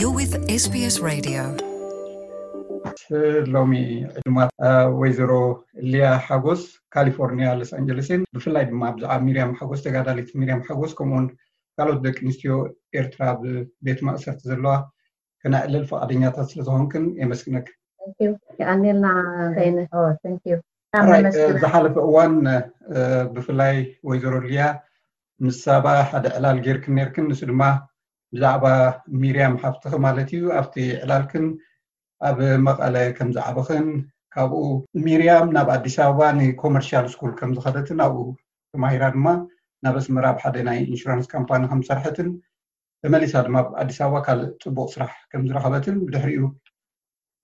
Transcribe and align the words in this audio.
ስስሎሚ 0.00 1.44
ዕድማ 4.18 4.36
ወይዘሮ 5.00 5.32
ልያ 5.92 6.04
ሓጎስ 6.26 6.60
ካሊፎርኒያ 6.94 7.46
ሎስ 7.60 7.70
ኣንጀለስን 7.78 8.20
ብፍላይ 8.36 8.64
ድማ 8.70 8.82
ብዛዕባ 8.96 9.16
ሚርያም 9.26 9.52
ሓጎስ 9.60 9.80
ተጋዳሊት 9.86 10.28
ሚርያም 10.40 10.62
ሓጎስ 10.68 10.92
ከምውን 10.98 11.26
ካልኦት 11.78 11.98
ደቂ 12.06 12.16
ኣንስትዮ 12.26 12.52
ኤርትራ 13.00 13.22
ብቤት 13.40 14.00
ማቅሰርቲ 14.10 14.40
ዘለዋ 14.52 14.74
ከና 15.42 15.54
ዕለል 15.68 15.84
ፈቃደኛታት 15.90 16.48
ስለዝኮንኩን 16.54 17.06
የመስግነ 17.22 17.56
ዝሓለፈ 21.64 21.96
እዋን 22.08 22.34
ብፍላይ 23.34 23.76
ወይዘሮ 24.10 24.34
ልያ 24.48 24.62
ምስ 25.46 25.58
ሰባ 25.66 25.86
ሓደ 26.12 26.24
ዕላል 26.38 26.58
ጌይርክን 26.66 26.94
ነርክን 27.00 27.28
ንሱ 27.32 27.42
ድማ 27.52 27.62
ብዛዕባ 28.34 28.64
ሚርያም 29.20 29.54
ሃፍትኺ 29.62 29.92
ማለት 30.06 30.28
እዩ 30.36 30.42
ኣብቲ 30.60 30.74
ዕላልክን 31.02 31.46
ኣብ 32.28 32.38
መቐለ 32.66 32.96
ከምዝዓበኽን 33.18 33.86
ካብኡ 34.34 34.62
ሚርያም 35.06 35.46
ናብ 35.56 35.68
ኣዲስ 35.76 35.96
ኣበባ 36.06 36.20
ንኮመርሽል 36.38 37.06
ስኩል 37.14 37.30
ከምዝከለትን 37.38 38.00
ኣብኡ 38.06 38.24
ተማሂራ 38.72 39.04
ድማ 39.14 39.26
ናብ 39.84 39.94
ኣስምር 40.00 40.24
ኣብ 40.30 40.38
ሓደ 40.42 40.56
ናይ 40.68 40.78
ኢንሹራንስ 40.88 41.26
ካምፓኒ 41.34 41.62
ከምዝሰርሐትን 41.70 42.28
ብመሊሳ 43.02 43.34
ድማ 43.46 43.56
ብ 43.66 43.74
ኣዲስ 43.82 43.98
ኣበባ 44.06 44.18
ካልእ 44.26 44.50
ፅቡቅ 44.64 44.88
ስራሕ 44.94 45.12
ከምዝረከበትን 45.30 45.96
ብድሕሪ 46.08 46.32
እዩ 46.38 46.44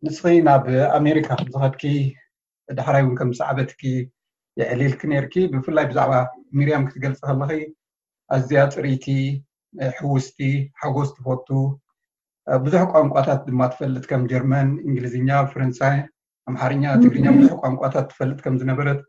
ንስኪ 0.07 0.35
ናብ 0.49 0.65
ኣሜሪካ 0.99 1.29
ከምዝኸድኪ 1.41 1.85
ዳሕራይ 2.79 3.03
እውን 3.05 3.17
ከምዝሰዓበትኪ 3.21 3.83
የዕሊልኪ 4.61 5.03
ነርኪ 5.15 5.35
ብፍላይ 5.53 5.87
ብዛዕባ 5.91 6.13
ሚርያም 6.59 6.87
ክትገልፅ 6.89 7.21
ከለኪ 7.31 7.57
ኣዝያ 8.35 8.61
ፅርይቲ 8.77 9.07
ሕውስቲ 10.01 10.39
ሓጎስ 10.81 11.11
ትፈቱ 11.17 11.49
ብዙሕ 12.65 12.83
ቋንቋታት 12.93 13.41
ድማ 13.49 13.61
ትፈልጥ 13.73 14.05
ከም 14.11 14.23
ጀርመን 14.33 14.69
እንግሊዝኛ 14.87 15.31
ፈረንሳይ 15.53 15.97
ኣምሓርኛ 16.51 16.85
ትግርኛ 17.05 17.27
ብዙሕ 17.39 17.55
ቋንቋታት 17.63 18.07
ትፈልጥ 18.13 18.39
ከምዝነበረት 18.45 19.01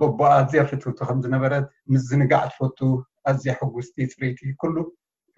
ቦቦ 0.00 0.20
ኣዝያ 0.38 0.62
ፍትህቱ 0.70 0.98
ከምዝነበረት 1.08 1.66
ምስዝንጋዕ 1.92 2.44
ትፈቱ 2.52 2.78
ኣዝያ 3.30 3.52
ሕውስቲ 3.62 3.96
ፅርቲ 4.14 4.40
ኩሉ 4.62 4.76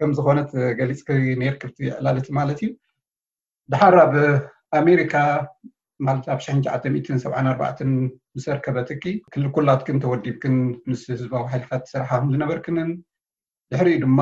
ከምዝኮነት 0.01 0.51
ገሊፅ 0.79 1.01
ነር 1.41 1.55
ክብቲ 1.61 1.77
ይዕላልት 1.87 2.27
ማለት 2.37 2.59
እዩ 2.65 2.69
ድሓር 3.71 3.95
ብ 4.13 4.15
ኣሜሪካ 4.81 5.13
ማለት 6.07 6.25
ኣብ 6.33 6.39
974 6.49 7.83
ምሰርከበትኪ 8.35 9.03
ክልኩላትክን 9.33 9.97
ተወዲብክን 10.05 10.55
ምስ 10.91 11.01
ህዝባዊ 11.13 11.43
ሓይልታት 11.51 11.83
ስራሓ 11.93 12.11
ምዝነበርክንን 12.27 12.89
ድሕሪ 13.71 13.89
ድማ 14.03 14.21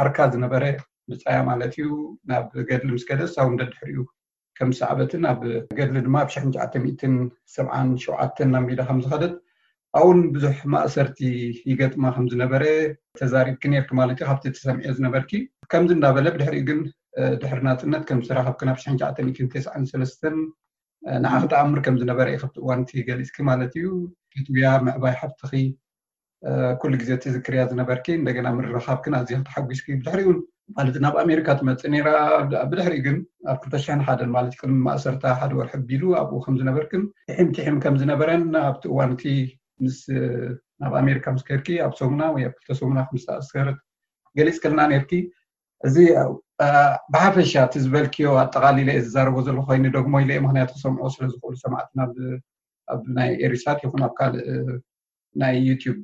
ዓርካ 0.00 0.18
ዝነበረ 0.32 0.64
ብፃያ 1.10 1.38
ማለት 1.48 1.72
እዩ 1.82 1.86
ናብ 2.30 2.44
ገድሊ 2.68 2.88
ምስ 2.96 3.04
ገደስ 3.08 3.32
ኣብ 3.42 3.48
ደ 3.60 3.64
ድሕሪኡ 3.72 4.02
ከም 4.58 4.70
ሰዕበት 4.80 5.12
ናብ 5.24 5.40
ገድሊ 5.78 5.96
ድማ 6.06 6.16
ኣብ 6.24 6.28
ሸ7 6.34 7.64
7 8.04 8.42
ናሚዳ 8.52 8.80
ከምዝኸደት 8.88 9.34
ኣውን 10.00 10.20
ብዙሕ 10.34 10.56
ማእሰርቲ 10.74 11.18
ይገጥማ 11.70 12.04
ከምዝነበረ 12.16 12.62
ተዛሪብክ 13.20 13.64
ንርኪ 13.72 13.90
ማለት 14.00 14.16
እዩ 14.20 14.28
ካብቲ 14.30 14.44
ተሰምዐዮ 14.56 14.92
ዝነበርኪዩ 14.98 15.42
ከምዚ 15.72 15.90
እናበለ 15.98 16.26
ብድሕሪኡ 16.36 16.62
ግን 16.68 16.80
ድሕር 17.42 17.60
ናፅነት 17.68 18.04
ከምዝተራካብ 18.10 18.62
ናብ 18.70 18.78
ሸሰ 18.84 18.94
ንዓ 21.24 21.32
ክትኣእምር 21.42 21.80
ከምዝነበረ 21.86 22.26
እዩ 22.34 22.38
ካብቲ 22.44 22.56
እዋንቲ 22.64 22.90
ገሊፅኪ 23.08 23.36
ማለት 23.50 23.74
እዩ 23.80 23.88
ትያ 24.54 24.70
መዕባይ 24.86 25.14
ሓብቲኺ 25.22 25.60
ኩሉ 26.80 26.92
ግዜ 27.00 27.10
እቲዝክርያ 27.18 27.60
ዝነበርኪ 27.70 28.06
እንደገና 28.18 28.48
ምረካብክን 28.56 29.14
ኣዝ 29.18 29.28
ክተሓጉስኪ 29.40 29.86
ብድሕሪእን 30.00 30.38
ማለት 30.76 30.96
ናብ 31.04 31.14
ኣሜሪካ 31.24 31.48
ትመፅ 31.58 31.82
ራ 32.06 32.08
ብድሕሪ 32.70 32.94
ግን 33.06 33.16
ኣብ 33.52 33.58
2ልተሽ0 33.66 34.00
ሓን 34.06 34.30
ማለትዩ 34.36 34.58
ቅልሚ 34.62 34.78
ማእሰርታ 34.88 35.24
ሓደ 35.40 35.52
ወርሒ 35.58 35.74
ቢሉ 35.90 36.04
ኣብኡ 36.20 36.38
ከምዝነበርክን 36.44 37.02
ሕም 37.38 37.48
ቲሕም 37.56 37.76
ከምዝነበረን 37.84 38.44
ኣብቲ 38.68 38.82
እዋንቲ 38.92 39.24
ምስ 39.84 39.98
ናብ 40.82 40.94
ኣሜሪካ 41.02 41.26
ምስክርኪ 41.36 41.66
ኣብ 41.86 41.92
ሶሙና 42.00 42.22
ወይ 42.36 42.44
ኣብ 42.48 42.54
ክልተ 42.60 42.78
ሰሙና 42.80 42.98
ክምስተኣስከረት 43.10 43.78
ገሊፅ 44.40 44.58
ክልና 44.64 44.80
ነርኪ 44.92 45.12
እዚ 45.88 45.96
ብሓፈሻ 47.14 47.52
እቲ 47.66 47.74
ዝበልኪዮ 47.84 48.28
ኣጠቃሊለ 48.42 48.90
የ 48.96 49.00
ዝዛረቦ 49.06 49.36
ዘሎ 49.48 49.58
ኮይኑ 49.68 49.84
ደሞ 49.96 50.14
ኢ 50.24 50.26
የ 50.36 50.42
ምክንያት 50.46 50.70
ክሰምዖ 50.76 51.06
ስለዝክእሉ 51.16 51.54
ሰማዕትኣብ 51.64 52.12
ናይ 53.18 53.30
ኤርሳት 53.46 53.78
ይኹን 53.84 54.02
ኣብ 54.06 54.12
ካልእ 54.18 54.46
ናይ 55.42 55.54
ዩቱብ 55.68 55.96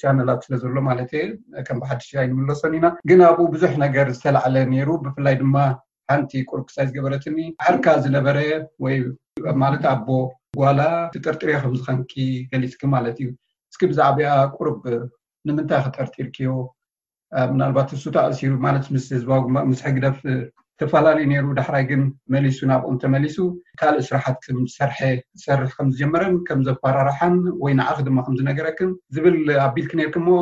ቻነል 0.00 0.30
ስለ 0.44 0.54
ዘሎ 0.62 0.76
ማለት 0.88 1.10
የ 1.16 1.22
ከም 1.66 1.78
ብሓድ 1.82 2.00
ይንምለሶኒ 2.26 2.72
ኢና 2.78 2.86
ግን 3.08 3.20
ኣብኡ 3.28 3.44
ብዙሕ 3.54 3.72
ነገር 3.84 4.06
ዝተላዓለ 4.16 4.54
ነይሩ 4.72 4.88
ብፍላይ 5.04 5.34
ድማ 5.42 5.56
ሓንቲ 6.10 6.32
ቁርብ 6.50 6.64
ክሳይ 6.68 6.86
ዝገበረትኒ 6.88 7.38
ዕርካ 7.68 7.86
ዝነበረ 8.04 8.36
ወይማለት 8.84 9.84
ኣቦ 9.92 10.08
ጓላ 10.60 10.80
ትጠርጥርዮ 11.14 11.54
ከምዝከንኪ 11.62 12.12
ከሊትኪ 12.50 12.82
ማለት 12.96 13.16
እዩ 13.22 13.28
እስኪ 13.72 13.82
ብዛዕባያ 13.92 14.28
ቁርብ 14.56 14.78
ንምንታይ 15.48 15.82
ክጠርጢርክዮ 15.86 16.50
ምናልባት 17.54 17.88
ንሱ 17.96 18.04
ተኣሲሩ 18.16 18.52
ማለት 18.66 18.84
ምስ 18.94 19.06
ዝባግ 19.22 19.44
ምስሒ 19.70 19.86
ግደፍ 19.96 20.18
ተፈላለዩ 20.80 21.26
ነይሩ 21.30 21.46
ዳሕራይ 21.58 21.84
ግን 21.90 22.02
መሊሱ 22.32 22.58
ናብኦም 22.70 22.96
ተመሊሱ 23.02 23.36
ካልእ 23.80 24.04
ስራሓት 24.08 24.36
ከምዝሰርሐ 24.46 24.98
ዝሰርሕ 25.38 25.68
ከምዝጀመረን 25.78 26.34
ከም 26.48 26.60
ዘፈራርሓን 26.66 27.36
ወይ 27.62 27.72
ንዓክ 27.80 27.98
ድማ 28.06 28.18
ከምዝነገረክን 28.26 28.90
ዝብል 29.16 29.36
ኣብ 29.64 29.72
ቢልክ 29.76 29.92
ነርኪ 30.00 30.16
ሞ 30.26 30.36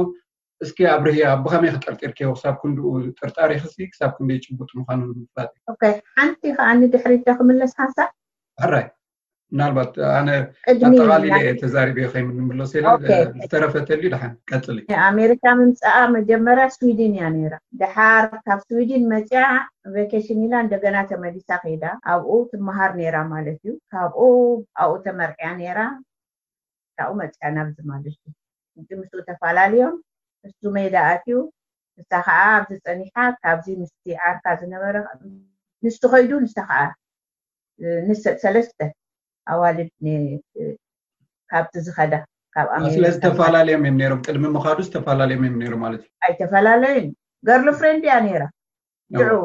እስኪ 0.65 0.79
ኣብ 0.95 1.03
ርህያ 1.09 1.27
ብከመይ 1.45 1.73
ክቀርጢርክይ 1.77 2.29
ክሳብ 2.35 2.55
ክንኡ 2.63 2.83
ጥርጣሪክ 3.21 3.63
ክሳብ 3.93 4.11
ክንደይ 4.17 4.39
ጭቡጡ 4.45 4.71
ምኳኑ 4.81 5.01
ብምፍላጥ 5.11 5.51
እዩ 5.87 5.95
ሓንቲ 6.19 6.43
ከዓኒድሕሪከ 6.59 7.27
ክምለስ 7.41 7.73
ሓንሳብ 7.81 8.11
ሃራይ 8.65 8.87
ምናልባት 9.55 9.91
ኣነ 10.19 10.29
ቅድኣሚጠቃሊ 10.71 11.25
የ 11.45 11.51
ተዛሪዮ 11.61 12.05
ከይምንምለሰ 12.13 12.73
ዝተረፈተልዩ 13.43 14.09
ድሓን 14.15 14.33
ቀፅ 14.51 14.65
ኣሜሪካ 15.09 15.45
ምምፃኣ 15.61 15.97
መጀመርያ 16.17 16.65
ስዊድን 16.77 17.15
እያ 17.19 17.29
ነራ 17.35 17.55
ድሓር 17.81 18.25
ካብ 18.47 18.61
ስዊድን 18.69 19.05
መፅያ 19.13 19.43
ቬኬሽን 19.97 20.41
ኢላ 20.47 20.55
እንደገና 20.65 20.97
ተመዲሳ 21.13 21.49
ከይዳ 21.65 21.85
ኣብኡ 22.15 22.33
ትምሃር 22.55 22.93
ነራ 23.01 23.17
ማለት 23.35 23.59
እዩ 23.65 23.73
ካብኡ 23.95 24.23
ኣብኡ 24.85 24.97
ተመርዕያ 25.07 25.51
ነራ 25.61 25.81
ካብኡ 26.99 27.15
መፅያ 27.23 27.47
ናብዚ 27.59 27.79
ማለት 27.93 28.19
እዩ 28.83 28.91
ምስኡ 29.03 29.21
ተፈላለዮም 29.31 29.95
ንሱ 30.49 30.61
ሜዳ 30.79 30.97
ኣትዩ 31.13 31.37
ንሳ 32.01 32.13
ከዓ 32.27 32.39
ኣብዝፀኒሓ 32.59 33.17
ካብዚ 33.45 33.67
ምስ 33.85 33.93
ዓርካ 34.31 34.47
ዝነበረ 34.63 34.97
ንስ 35.87 35.97
ኮይዱ 36.13 36.31
ንሳ 36.47 36.57
ከዓ 36.69 36.81
ንጥሰለስተ 38.09 38.79
ኣዋልድ 39.53 39.89
ካብቲ 41.51 41.75
ዝከዳ 41.87 42.13
ካብስለዝተፈላለዮም 42.55 43.85
የንነሮም 43.87 44.23
ቅድሚ 44.27 44.45
ምካዱ 44.57 44.79
ዝተፈላለዮም 44.87 45.45
እየንነይሩምማለት 45.47 46.03
እዩ 46.05 46.11
ኣይተፈላለዩ 46.27 46.99
ገርሎ 47.49 47.67
ፍሬንድ 47.81 48.03
እያ 48.09 48.15
ነራዑ 48.27 49.41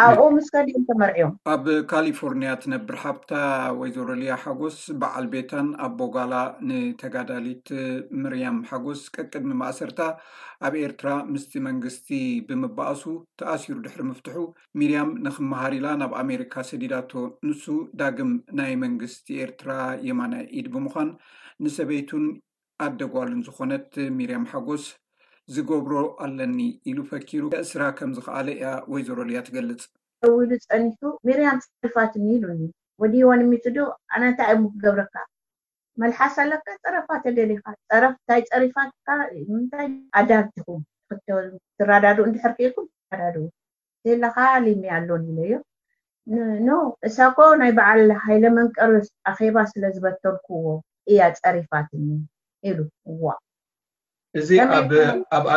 ኣብኡ 0.00 0.26
ምስከዲኡ 0.34 0.74
እተመሪዮ 0.80 1.24
ኣብ 1.54 1.64
ካሊፎርኒያ 1.90 2.50
እትነብር 2.56 2.96
ሓብታ 3.02 3.32
ወይ 3.78 3.90
ዘረልያ 3.96 4.34
ሓጎስ 4.42 4.76
በዓል 5.00 5.26
ቤታን 5.34 5.66
ኣቦጋላ 5.86 6.34
ንተጋዳሊት 6.68 7.68
ምርያም 8.22 8.58
ሓጎስ 8.70 9.00
ቀቅድሚ 9.16 9.50
ማእሰርታ 9.62 10.00
ኣብ 10.68 10.74
ኤርትራ 10.84 11.10
ምስቲ 11.32 11.52
መንግስቲ 11.68 12.08
ብምባኣሱ 12.48 13.02
ተኣሲሩ 13.42 13.76
ድሕሪ 13.88 14.02
ምፍትሑ 14.12 14.38
ሚርያም 14.82 15.10
ንክመሃሪ 15.26 15.74
ኢላ 15.82 15.90
ናብ 16.04 16.14
ኣሜሪካ 16.22 16.54
ስዲዳቶ 16.70 17.12
ንሱ 17.48 17.64
ዳግም 18.02 18.32
ናይ 18.60 18.74
መንግስቲ 18.86 19.28
ኤርትራ 19.46 19.70
የማናይ 20.08 20.46
ኢድ 20.60 20.68
ብምኳን 20.76 21.10
ንሰበይቱን 21.66 22.26
ኣደጓሉን 22.88 23.44
ዝኮነት 23.48 23.90
ሚርያም 24.18 24.48
ሓጎስ 24.54 24.86
ዝገብሮ 25.54 25.94
ኣለኒ 26.24 26.58
ኢሉ 26.90 26.98
ፈኪሩ 27.10 27.44
እስራ 27.64 27.82
ከም 27.98 28.10
ዝኽኣለ 28.16 28.48
እያ 28.56 28.64
ወይ 28.92 29.00
ዘረልእያ 29.06 29.40
ትገልፅ 29.46 29.80
ው 30.32 30.36
ኢሉ 30.44 30.50
ፀኒቱ 30.70 31.00
ሜርያን 31.26 31.58
ፀሪፋትኒ 31.66 32.24
ኢሉ 32.36 32.44
ወዲዋንሚፅ 33.02 33.64
ዱ 33.76 33.86
ኣነ 34.14 34.22
እንታይ 34.30 34.50
እሙክገብርካ 34.56 35.14
መልሓስ 36.02 36.36
ኣለካ 36.42 36.66
ፀረፋት 36.84 37.22
ተደሊካ 37.26 37.64
እንታይ 38.08 38.40
ፀሪፋትካምንታይ 38.52 39.88
ኣዳርቲ 40.20 40.54
ኹም 40.66 40.80
ዝራዳዱኡ 41.78 42.24
ንድሕርኩም 42.30 42.86
ራዳኡ 43.20 43.44
ላካ 44.22 44.38
ልሜያ 44.66 44.92
ኣሎን 45.00 45.24
ኢ 45.32 45.48
ዮ 45.52 45.56
ን 46.66 46.68
እሳኮ 47.08 47.36
ናይ 47.62 47.70
በዓል 47.78 48.02
ሃይለመንቀርስ 48.26 49.08
ኣኼባ 49.32 49.56
ስለዝበተርኩዎ 49.72 50.64
እያ 51.10 51.20
ፀሪፋትኒ 51.44 52.06
ኢሉዋ 52.70 53.26
እዚ 54.40 54.50
ኣብ 54.76 54.90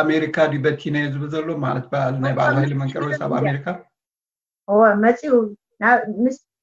ኣሜሪካ 0.00 0.36
በቲ 0.64 0.80
ናዮ 0.94 1.04
ዝብል 1.12 1.28
ዘሎ 1.34 1.48
ማለት 1.66 1.84
በል 1.92 2.14
ናይ 2.24 2.32
በዓል 2.38 2.56
ሊ 2.70 2.74
መንቀርስ 2.80 3.20
ኣብ 3.26 3.32
ኣሜሪካ 3.42 3.66
መፅኡ 5.04 5.30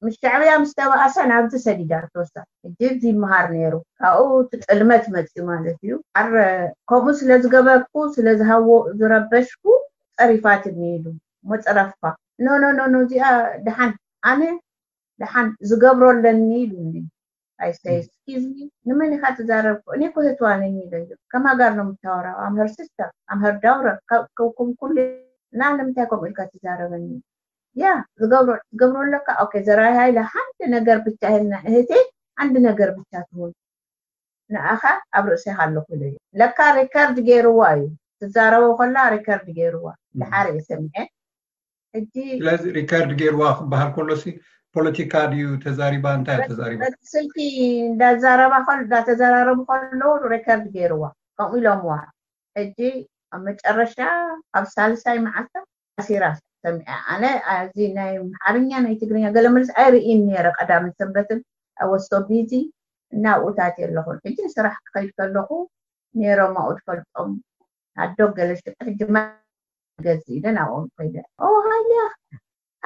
ምስ 0.04 0.14
ሸዕብያ 0.22 0.52
ምስ 0.62 0.70
ተባእሰ 0.78 1.16
ናብዚ 1.30 1.52
ሰዲድርወሳ 1.66 2.34
እ 2.66 2.70
እዚ 2.86 3.02
ምሃር 3.22 3.46
ነይሩ 3.54 3.74
ካብኡ 4.00 4.30
ትጥልመት 4.52 5.04
መፅኡ 5.16 5.36
ማለት 5.50 5.78
እዩ 5.86 5.94
ከምኡ 6.90 7.04
ስለዝገበርኩ 7.20 7.94
ስለዝሃው 8.16 8.66
ዝረበሽኩ 9.00 9.64
ፀሪፋት 10.18 10.64
እግኒ 10.70 10.84
ሉ 11.04 11.14
ሞፅረፍፋ 11.52 12.02
እንኖ 12.40 12.86
ኖ 12.94 12.98
እዚኣ 13.06 13.24
ድሓን 13.66 13.92
ኣነ 14.30 14.42
ድሓን 15.22 15.48
ዝገብረኣለኒ 15.70 16.48
ሉ 16.70 16.74
ይይስዝ 17.58 18.56
ንመኒካ 18.88 19.24
ረእ 19.66 19.78
ኮትዋነኒ 20.14 20.76
ከማጋር 21.32 21.72
ኖምታወራዊ 21.78 22.36
ኣምር 22.46 22.68
ስተ 22.76 22.98
ኣምር 23.32 23.52
ዳውረ 23.64 23.88
ም 24.88 24.96
ና 25.60 25.62
ምንታይ 25.78 26.06
ከምኡኢልካ 26.10 26.38
ትዛረበኒ 26.52 27.04
ያ 27.82 27.90
ዝገብር 28.20 28.58
ለካ 29.14 29.28
ዘራርያኢ 29.66 30.16
ሓንደ 30.32 30.60
ነገር 30.76 30.98
ብቻ 31.06 31.20
እህ 31.70 31.78
ሓንድ 32.38 32.54
ነገር 32.68 32.90
ብቻ 32.98 33.12
ትውን 33.28 33.52
ንኣኻ 34.54 34.82
ኣብ 35.18 35.24
ርእሶይ 35.32 35.52
ካሎኽሉ 35.58 36.00
እዩ 36.08 36.16
ለካ 36.40 36.58
ሪከርድ 36.78 37.16
ገይርዋ 37.28 37.60
እዩ 37.76 37.84
ትዛረበ 38.20 38.64
ከሎ 38.78 38.96
ሪከርድ 39.14 39.46
ገይርዋ 39.58 39.84
ዝሓር 40.18 40.46
እ 40.54 40.62
ስምዐ 40.68 40.94
ሪከርድ 42.80 43.10
ገይርዋ 43.22 43.42
ክበሃል 43.58 43.90
ከሎ 43.96 44.08
ፖለቲካ 44.76 45.14
ድዩ 45.32 45.42
ተዛሪባ 45.64 46.06
እንታተሪስልቲ 46.18 47.36
እዳእዳተዘራረቡ 47.96 49.58
ከለው 49.68 50.12
ሬኮርድ 50.32 50.64
ገይርዎ 50.76 51.02
ከምኡ 51.38 51.52
ኢሎምዋ 51.60 51.90
ሕጂ 52.58 52.78
ኣብ 53.34 53.40
መጨረሻ 53.48 53.94
ኣብ 54.58 54.64
ሳልሳይ 54.74 55.18
መዓ 55.26 55.36
ሲራኣነ 56.08 57.24
ናይ 57.98 58.12
ሓርኛ 58.44 58.70
ናይ 58.86 58.94
ትግርኛ 59.02 59.24
ገለመልሲ 59.36 59.70
ኣይርኢን 59.84 60.22
ረ 60.46 60.50
ቀዳም 60.58 60.84
ሰንበትን 61.00 61.40
ኣወሶቢቲ 61.84 62.52
እናብኡታት 63.16 63.74
የለኩ 63.82 64.08
ሕጂ 64.26 64.36
ንስራሕ 64.46 64.74
ክከይድ 64.86 65.10
ከለኩ 65.18 65.50
ኔሮም 66.20 66.54
ኣኡ 66.62 66.70
ፈልጦም 66.88 67.30
ኣዶ 68.04 68.18
ገለሽ 68.38 68.62
ገዝ 70.04 70.24
ኢደ 70.36 70.44
ናብኦም 70.58 70.86
ከይ 70.98 71.10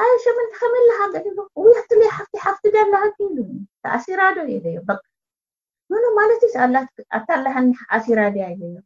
ኣይሸምቲከመላካው 0.05 1.47
ሓፍሓፍቲ 2.17 2.65
ዳላኣሲራ 2.77 4.21
ዶ 4.37 4.41
የዮምኖ 4.53 6.05
ማለትዩ 6.19 6.50
ኣኣታላሓኒ 6.67 7.71
ኣሲራ 7.97 8.21
ዶያ 8.35 8.47
ዮም 8.61 8.77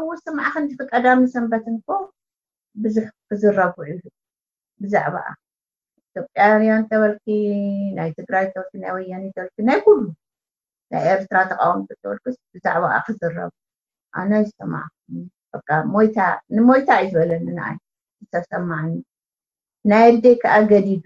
እው 0.00 0.06
ስምዕ 0.24 0.46
ክን 0.54 0.64
ክ 0.78 0.86
ቀዳሚ 0.92 1.20
ሰንበትንኮ 1.34 1.88
ብዙሕ 2.82 3.06
ክዝረብውዕ 3.30 3.88
ብዛዕባኣ 4.82 5.26
ኢትዮጵያውያን 6.06 6.82
ተበርቲ 6.90 7.26
ናይ 7.98 8.10
ትግራይ 8.18 8.46
በር 8.54 8.66
ናይ 8.84 8.92
ወያኒ 8.96 9.24
በር 9.36 9.48
ናይ 9.70 9.78
ኩሉ 9.86 10.00
ናይ 10.92 11.02
ኤርትራ 11.14 11.38
ተቃወም 11.52 11.82
በል 11.88 12.18
ብዛዕባኣ 12.54 12.94
ክዝረቡ 13.08 13.50
ኣነይ 14.20 14.44
ስማንሞይታ 14.54 16.20
እዩ 17.04 17.10
ዝበለኒንኣይ 17.12 17.76
ሰብ 18.32 18.44
ሰማዓኒ 18.52 18.92
ናይ 19.90 20.06
ኣደይ 20.14 20.34
ከዓ 20.42 20.54
ገዲዱ 20.70 21.04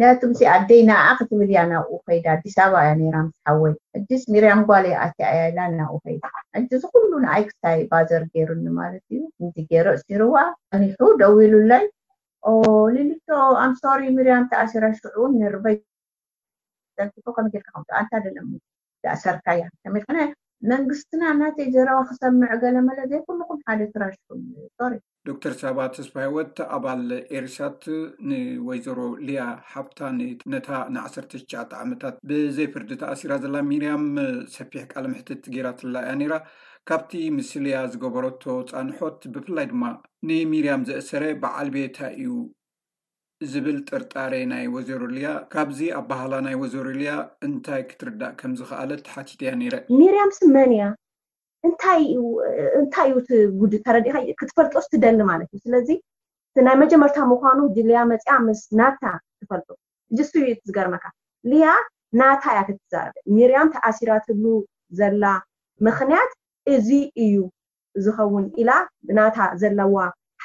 ናያቱምሲ 0.00 0.40
ኣደይ 0.54 0.80
ናኣ 0.90 1.04
ክትብል 1.18 1.48
እያ 1.52 1.60
ናብኡ 1.70 1.90
ከይዳ 2.06 2.26
ኣዲስ 2.36 2.54
ኣበባ 2.64 2.82
ያራ 3.06 3.16
ምስሓወይ 3.28 3.74
ሕድስ 3.94 4.22
ሚርያም 4.32 4.60
ጓሌዩ 4.68 4.94
ኣትያ 5.04 5.24
ኢላ 5.46 5.58
ናብኡ 5.78 5.96
ከይድ 6.04 6.22
እዚ 6.58 6.70
ዝኩሉ 6.82 7.12
ንኣይ 7.24 7.42
ክስታይ 7.48 7.80
ባዘር 7.92 8.22
ገይሩኒ 8.34 8.66
ማለት 8.80 9.02
እዩ 9.14 9.20
እንዚ 9.42 9.54
ገይሮ 9.70 9.86
ሲርዋ 10.04 10.36
ኒሑ 10.84 11.00
ደውኢሉላይ 11.22 11.84
ልልቶ 12.94 13.28
ኣምሶሪ 13.64 14.02
ሚርያም 14.18 14.44
ተኣሲራ 14.52 14.84
ሽዑ 15.00 15.16
ንርበይከኣሰርካ 15.38 17.16
እያል 19.56 19.72
መንግስትና 20.72 21.24
ናተይ 21.40 21.66
ጀራዊ 21.74 21.98
ክሰምዑ 22.10 22.48
ገለ 22.62 22.76
መለዘይ 22.86 23.20
ኩሉኩም 23.26 23.58
ሓደ 23.66 23.82
ትራሽሑ 23.94 24.28
ዶክተር 25.28 25.52
ሳባ 25.60 25.78
ተስፋሂወት 25.96 26.56
ኣባል 26.76 27.02
ኤርሳት 27.36 27.82
ንወይዘሮ 28.30 29.00
ልያ 29.28 29.42
ሓፍታ 29.72 30.00
ነታ 30.54 30.68
ን1ሰርተሸች 30.94 31.52
ዓመታት 31.82 32.16
ብዘይፍርዲ 32.30 32.90
ተኣሲራ 33.02 33.32
ዘላ 33.44 33.56
ሚርያም 33.70 34.04
ሰፊሕ 34.56 34.84
ቃል 34.92 35.06
ምሕትት 35.12 35.44
ጌይራ 35.54 35.70
ትላ 35.80 35.94
እያ 36.06 36.14
ኔይራ 36.20 36.36
ካብቲ 36.90 37.12
ምስልያ 37.38 37.76
ዝገበረቶ 37.94 38.42
ፃንሖት 38.72 39.20
ብፍላይ 39.36 39.66
ድማ 39.72 39.82
ንሚርያም 40.30 40.86
ዘእሰረ 40.90 41.24
በዓል 41.44 41.70
ቤታ 41.76 41.98
እዩ 42.22 42.34
ዝብል 43.52 43.78
ጥርጣሬ 43.88 44.34
ናይ 44.50 44.64
ወዘሩ 44.74 45.02
ልያ 45.14 45.30
ካብዚ 45.52 45.78
ኣባህላ 45.98 46.34
ናይ 46.44 46.54
ወዘሩ 46.60 46.86
ልያ 47.00 47.12
እንታይ 47.46 47.82
ክትርዳእ 47.88 48.32
ከምዝከኣለት 48.40 49.02
ሓቲት 49.14 49.40
እያ 49.44 49.50
ነይረ 49.62 49.74
ሚርያም 49.98 50.30
ስመንእያ 50.36 50.84
ታዩእንታይ 51.82 53.10
እዩ 53.40 53.60
ተረእ 53.86 54.28
ክትፈልጦስ 54.40 54.86
ትደሊ 54.92 55.18
ማለት 55.32 55.48
እዩ 55.56 55.60
ስለዚ 55.66 55.88
ናይ 56.68 56.76
መጀመርታ 56.82 57.16
ምኳኑ 57.32 57.58
ልያ 57.90 58.00
መፅኣ 58.12 58.32
ምስ 58.46 58.62
ናታ 58.80 59.04
ትፈልጡ 59.40 59.68
እስዩ 60.24 60.44
ዝገርመካ 60.70 61.04
ልያ 61.50 61.66
ናታ 62.22 62.42
እያ 62.56 62.60
ክትዛረበ 62.70 63.16
ሚርያም 63.36 63.70
ተኣሲራትሉ 63.76 64.44
ዘላ 65.00 65.24
ምኽንያት 65.86 66.32
እዚ 66.74 66.88
እዩ 67.26 67.36
ዝኸውን 68.06 68.44
ኢላ 68.62 68.70
ናታ 69.18 69.38
ዘለዋ 69.60 69.96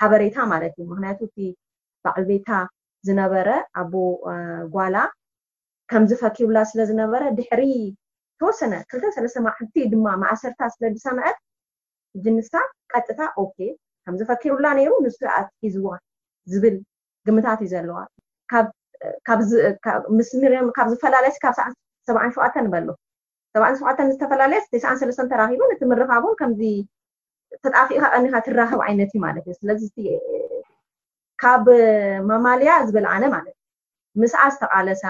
ሓበሬታ 0.02 0.38
ማለት 0.54 0.76
እዩ 0.80 0.84
ምክንያቱ 0.94 1.22
ባዓል 2.06 2.24
ቤታ 2.32 2.50
ዝነበረ 3.07 3.50
ኣቦ 3.81 3.94
ጓላ 4.75 4.98
ከምዝፈኪሩላ 5.92 6.57
ስለ 6.71 6.80
ዝነበረ 6.89 7.24
ድሕሪ 7.38 7.63
ተወሰነ 8.42 8.74
2ተተ 8.92 9.24
ማሕቲ 9.48 9.75
ድማ 9.94 10.06
ማእሰርታ 10.24 10.62
ስለ 10.75 10.83
ዝሰምዐት 10.95 11.38
እጅንሳ 12.18 12.51
ቀጥታ 12.92 13.21
ኦኬ 13.44 13.57
ከምዝፈኪሩላ 14.06 14.65
ነይሩ 14.80 14.92
ንስኣትሒዝዋ 15.06 15.88
ዝብል 16.51 16.77
ግምታት 17.27 17.59
እዩ 17.65 17.69
ዘለዋ 17.74 17.98
ምስ 20.18 20.30
ሪም 20.53 20.68
ካብ 20.77 20.88
ዝፈላለየ 20.94 21.31
7ን 22.07 22.31
ሸተን 22.39 22.68
በሎ 22.74 22.88
7 23.59 23.98
ሸን 24.00 24.09
ዝተፈላለየስ 24.13 24.65
ተ 24.71 24.95
ሰለስተ 25.01 25.25
ተራኪቡን 25.33 25.74
እቲ 25.75 25.81
ምርፋቦ 25.94 26.24
ከም 26.42 26.53
ተጣኡካ 27.63 28.03
ቀኒካ 28.15 28.33
ትራከብ 28.48 28.81
ዓይነት 28.88 29.09
እዩ 29.15 29.19
ማለት 29.27 29.45
እዩ 29.48 29.56
ስለዚ 29.62 29.81
ካብ 31.44 31.66
ማማልያ 32.30 32.72
ዝበል 32.88 33.06
ኣነ 33.14 33.24
ማለት 33.36 33.56
ምስዓ 34.22 34.40
ዝተቃለሳ 34.56 35.04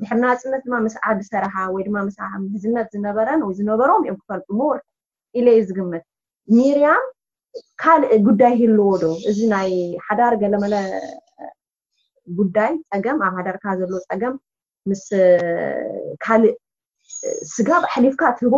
ድሕርናፅነት 0.00 0.62
ድማ 0.66 0.74
ምስዓ 0.86 1.04
ብሰርሓ 1.18 1.54
ወይድማ 1.74 1.96
ምስዓ 2.06 2.22
ምህዝነት 2.44 2.86
ዝነበረን 2.94 3.40
ወይ 3.46 3.54
ዝነበሮም 3.58 4.04
ዮም 4.08 4.16
ክፈል 4.20 4.40
እሙር 4.52 4.78
ኢለ 5.38 5.46
ዩ 5.56 5.60
ዝግምት 5.68 6.04
ሚርያም 6.54 7.04
ካልእ 7.82 8.12
ጉዳይ 8.28 8.54
ህልዎ 8.60 8.86
ዶ 9.02 9.10
እዚ 9.30 9.38
ናይ 9.54 9.70
ሓዳር 10.06 10.34
ገለመለ 10.42 10.74
ጉዳይ 12.38 12.72
ፀገም 12.92 13.18
ኣብ 13.26 13.34
ሓዳርካ 13.38 13.64
ዘሎ 13.80 13.92
ፀገም 14.10 14.34
ምስ 14.90 15.04
ካልእ 16.24 16.54
ስጋብ 17.54 17.82
ሕሊፍካ 17.94 18.22
ትህቦ 18.38 18.54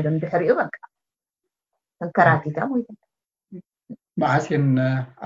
ይም 0.00 0.14
ድሕሪኡ 0.24 0.50
በ 0.58 0.62
ንከራቲታ 2.06 2.58
መዓስን 4.22 4.64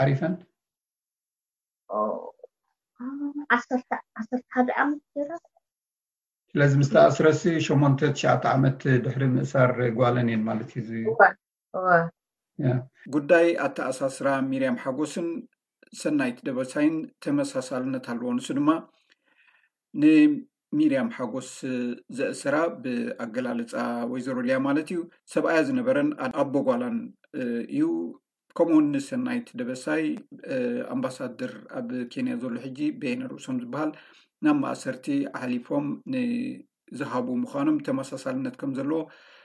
ኣሪፈንዓሰተ 0.03 2.01
ሓደ 4.55 4.69
ዓመት 4.83 5.03
ስለዚ 6.53 6.73
ምስ 6.81 6.91
እስረሲ 7.09 7.43
8ትሸተ 7.65 8.45
ዓመት 8.57 8.79
ድሕሪ 9.05 9.25
ምእሳር 9.33 9.73
ጓለን 9.99 10.29
የን 10.33 10.43
ማለት 10.49 10.71
እዩ 10.83 10.91
ጉዳይ 13.15 13.47
ኣተኣሳስራ 13.65 14.29
ሚርያም 14.51 14.79
ሓጎስን 14.85 15.27
ሰናይቲ 16.03 16.39
ደበሳይን 16.49 16.95
ተመሳሳልነት 17.25 18.07
ኣለዎ 18.13 18.31
ንሱ 18.37 18.47
ድማ 18.59 18.71
ንሚርያም 20.03 21.11
ሓጎስ 21.17 21.51
ዘእስራ 22.19 22.57
ብኣገላልፃ 22.85 23.75
ወይ 24.13 24.23
ዘርልያ 24.29 24.57
ማለት 24.69 24.89
እዩ 24.95 25.01
ሰብኣያ 25.35 25.61
ዝነበረን 25.69 26.11
ኣቦጓላን 26.43 26.99
እዩ 27.75 27.89
ከምኡውን 28.59 28.89
ንሰናይቲ 28.95 29.49
ደበሳይ 29.63 30.05
ኣምባሳድር 30.97 31.53
ኣብ 31.81 31.91
ኬንያ 32.15 32.35
ዘሎ 32.45 32.55
ሕጂ 32.67 32.79
ቤየነ 33.03 33.23
ርእሶም 33.33 33.59
ዝበሃል 33.65 33.93
ናብ 34.47 34.57
ማእሰርቲ 34.65 35.07
ሓሊፎም 35.43 35.87
ንዝሃቡ 36.13 37.27
ምኳኖም 37.43 37.77
ተመሳሳልነት 37.87 38.55
ከም 38.61 38.71
ዘለዎ 38.79 38.99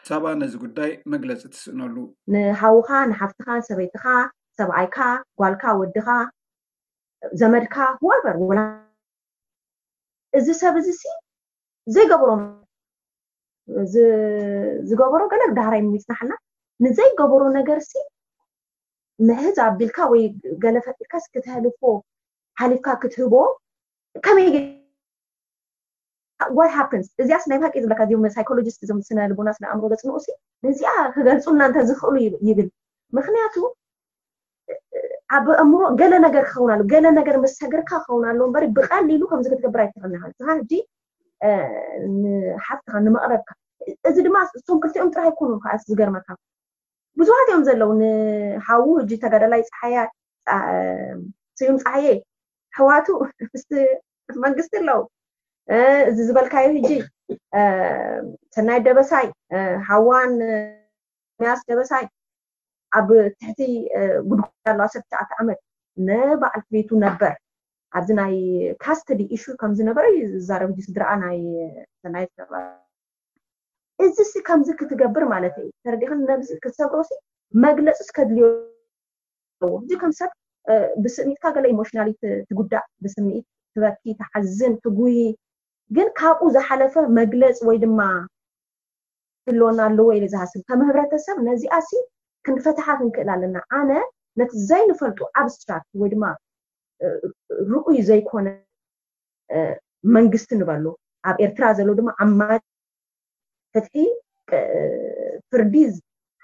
ሰባ 0.10 0.24
ነዚ 0.42 0.54
ጉዳይ 0.64 0.92
መግለፂ 1.14 1.42
ትስእነሉ 1.54 1.96
ንሃዉካ 2.34 2.90
ንሓፍትካ 3.12 3.48
ሰበይትካ 3.68 4.06
ሰብኣይካ 4.60 4.98
ጓልካ 5.42 5.64
ወድካ 5.80 6.08
ዘመድካ 7.42 7.76
ዋ 8.08 8.12
ይበር 8.20 8.38
እዚ 10.40 10.48
ሰብ 10.62 10.76
እዚ 10.82 10.90
ሲ 11.02 11.14
ዘይገብሮ 11.96 12.30
ዝገበሮ 14.90 15.22
ገለ 15.34 15.44
ዳህራይ 15.58 15.82
ምፅናሕልና 15.90 16.34
ንዘይገበሮ 16.86 17.42
ነገር 17.60 17.80
ሲ 17.90 17.92
ምህዝ 19.28 19.58
ኣቢልካ 19.70 19.98
ወይ 20.12 20.24
ገለ 20.64 20.78
ፈጢልካስ 20.86 21.26
ክተህልፎ 21.34 21.82
ሓሊፍካ 22.60 22.88
ክትህቦ 23.04 23.36
ከመይ 24.26 24.50
ዋት 26.58 26.72
ሃንስ 26.78 27.08
እዚኣ 27.22 27.38
ስናይ 27.44 27.58
ባሃቂ 27.62 27.76
ዘለካ 27.84 28.00
እም 28.18 28.24
ሳይኮሎጂስት 28.36 28.80
እዞምስነልቦና 28.86 29.50
ስኣእምሮ 29.58 29.84
ገፅ 29.94 30.02
ንቁ 30.08 30.16
እዚኣ 30.70 30.90
ክገልፁናእንተ 31.16 31.76
ዝኽእሉ 31.90 32.16
ይብል 32.48 32.68
ምክንያቱ 33.18 33.56
ኣብ 35.36 35.46
እምሮ 35.64 35.82
ገለነገር 36.00 36.44
ክኸውን 36.50 36.72
ለ 36.80 36.82
ገለነገር 36.94 37.36
ምስ 37.44 37.54
ሰገርካ 37.62 37.90
ክኸውኣለ 38.06 38.40
በ 38.56 38.58
ብቀሊሉ 38.78 39.22
ከም 39.32 39.40
ክትገብር 39.52 39.82
ይ 39.84 39.88
ጂ 40.70 40.72
ንሓፍትካ 42.20 42.94
ንመቅረብካ 43.06 43.50
እዚ 44.10 44.18
ድማ 44.28 44.36
ሶም 44.68 44.78
ክልቲኦም 44.84 45.10
ጥራሕ 45.16 45.28
ይኮኑ 45.34 45.52
ከዓዝገርመካ 45.64 46.28
ብዙዋትእኦም 47.20 47.64
ዘለው 47.70 47.90
ንሃው 48.02 48.84
እጂ 49.02 49.12
ተጋዳላይ 49.24 49.62
ፀያስዩም 49.80 51.78
ፃሓየ 51.84 52.06
ሕዋቱ 52.78 53.08
ስ 53.64 53.66
መንግስቲ 54.46 54.74
ኣለው 54.82 55.00
እዚ 56.10 56.18
ዝበልካዩ 56.28 56.66
ሕጂ 56.76 56.90
ሰናይ 58.56 58.80
ደበሳይ 58.86 59.26
ሃዋን 59.90 60.32
ምያስ 61.42 61.62
ደበሳይ 61.70 62.06
ኣብ 62.98 63.10
ትሕቲ 63.40 63.60
ጉድለዋ 64.30 64.86
ሰተሸዓተ 64.94 65.30
ዓመት 65.42 65.60
ንባዓልቲ 66.08 66.68
ቤቱ 66.76 66.90
ነበር 67.06 67.32
ኣብዚ 67.98 68.10
ናይ 68.20 68.34
ካስተዲ 68.84 69.22
ኢሽ 69.36 69.44
ከምዝነበረ 69.62 70.06
እዩ 70.18 70.36
ዛርብ 70.48 70.74
ስድራአ 70.88 71.14
ናይ 71.24 71.40
ሰናይ 72.04 72.26
እዚ 74.06 74.20
ከምዚ 74.48 74.70
ክትገብር 74.80 75.24
ማለት 75.34 75.56
እዩ 75.62 75.70
ተረዲክን 75.86 76.22
ነዚ 76.30 76.48
ክሰብር 76.64 77.02
መግለፂ 77.66 77.98
ስከድልዮዎ 78.10 79.72
ከም 80.02 80.12
ሰብ 80.20 80.32
ብስሚትካ 81.04 81.46
ገለ 81.56 81.66
ኤሞሽናሊት 81.74 82.22
ትጉዳእ 82.50 82.86
ብስኒዒት 83.04 83.46
ትበኪ 83.74 84.10
ተሓዝን 84.22 84.74
ትጉይ 84.86 85.18
ግን 85.96 86.08
ካብኡ 86.20 86.44
ዝሓለፈ 86.56 86.94
መግለፂ 87.20 87.58
ወይ 87.68 87.78
ድማ 87.84 88.00
ህልወና 89.48 89.80
ኣለዎ 89.90 90.08
ኢ 90.18 90.20
ዝሃስብ 90.34 90.62
ከም 90.70 90.80
ህብረተሰብ 90.90 91.38
ነዚኣሲ 91.50 91.90
ክንፈትሓ 92.46 92.86
ክንክእል 93.00 93.30
ኣለና 93.34 93.58
ኣነ 93.80 93.92
ነቲ 94.40 94.52
ዘይንፈልጡ 94.70 95.20
ኣብስሻ 95.42 95.68
ወይድማ 96.02 96.24
ርኡይ 97.72 98.00
ዘይኮነ 98.10 98.48
መንግስቲ 100.16 100.50
ንበሉ 100.60 100.86
ኣብ 101.30 101.36
ኤርትራ 101.46 101.64
ዘለዉ 101.78 101.96
ድማ 102.00 102.10
ኣማሕፍር 102.24 102.62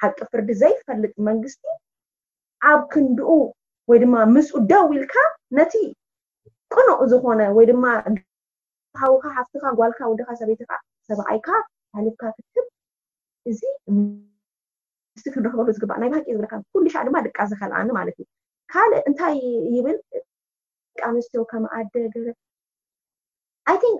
ሓቂ 0.01 0.17
ፍርዲ 0.31 0.49
ዘይፈልጥ 0.61 1.13
መንግስቲ 1.29 1.61
ኣብ 2.71 2.81
ክንድኡ 2.91 3.31
ወይ 3.89 3.97
ድማ 4.03 4.15
ምስኡ 4.35 4.55
ደው 4.71 4.85
ኢልካ 4.95 5.13
ነቲ 5.57 5.73
ቅኑዕ 6.73 6.99
ዝኮነ 7.11 7.41
ወይድማ 7.57 7.83
ሃዊካ 9.01 9.25
ሓፍትካ 9.37 9.63
ጓልካ 9.79 9.99
ወድካ 10.11 10.29
ሰበይትካ 10.41 10.71
ሰብኣይካ 11.07 11.49
ሓሊፍካ 11.95 12.23
ክክብ 12.37 12.65
እዚ 13.49 13.61
ምስ 15.15 15.23
ክንረክበሉ 15.33 15.67
ዝግባ 15.77 15.91
ናይ 16.01 16.09
ባሃቂ 16.13 16.25
ዝብለካ 16.35 16.53
ኩሉ 16.73 16.85
ሻዓ 16.93 17.01
ድማ 17.07 17.17
ድቃ 17.27 17.37
ዝከልኣኒ 17.51 17.89
ማለት 17.99 18.15
እዩ 18.21 18.25
ካልእ 18.73 19.03
እንታይ 19.09 19.35
ይብል 19.75 19.97
ደቂ 20.93 21.01
ኣምስትዮ 21.11 21.41
ከም 21.51 21.63
ኣደ 21.77 21.93
ገ 22.13 22.33
ኣይን 23.71 23.95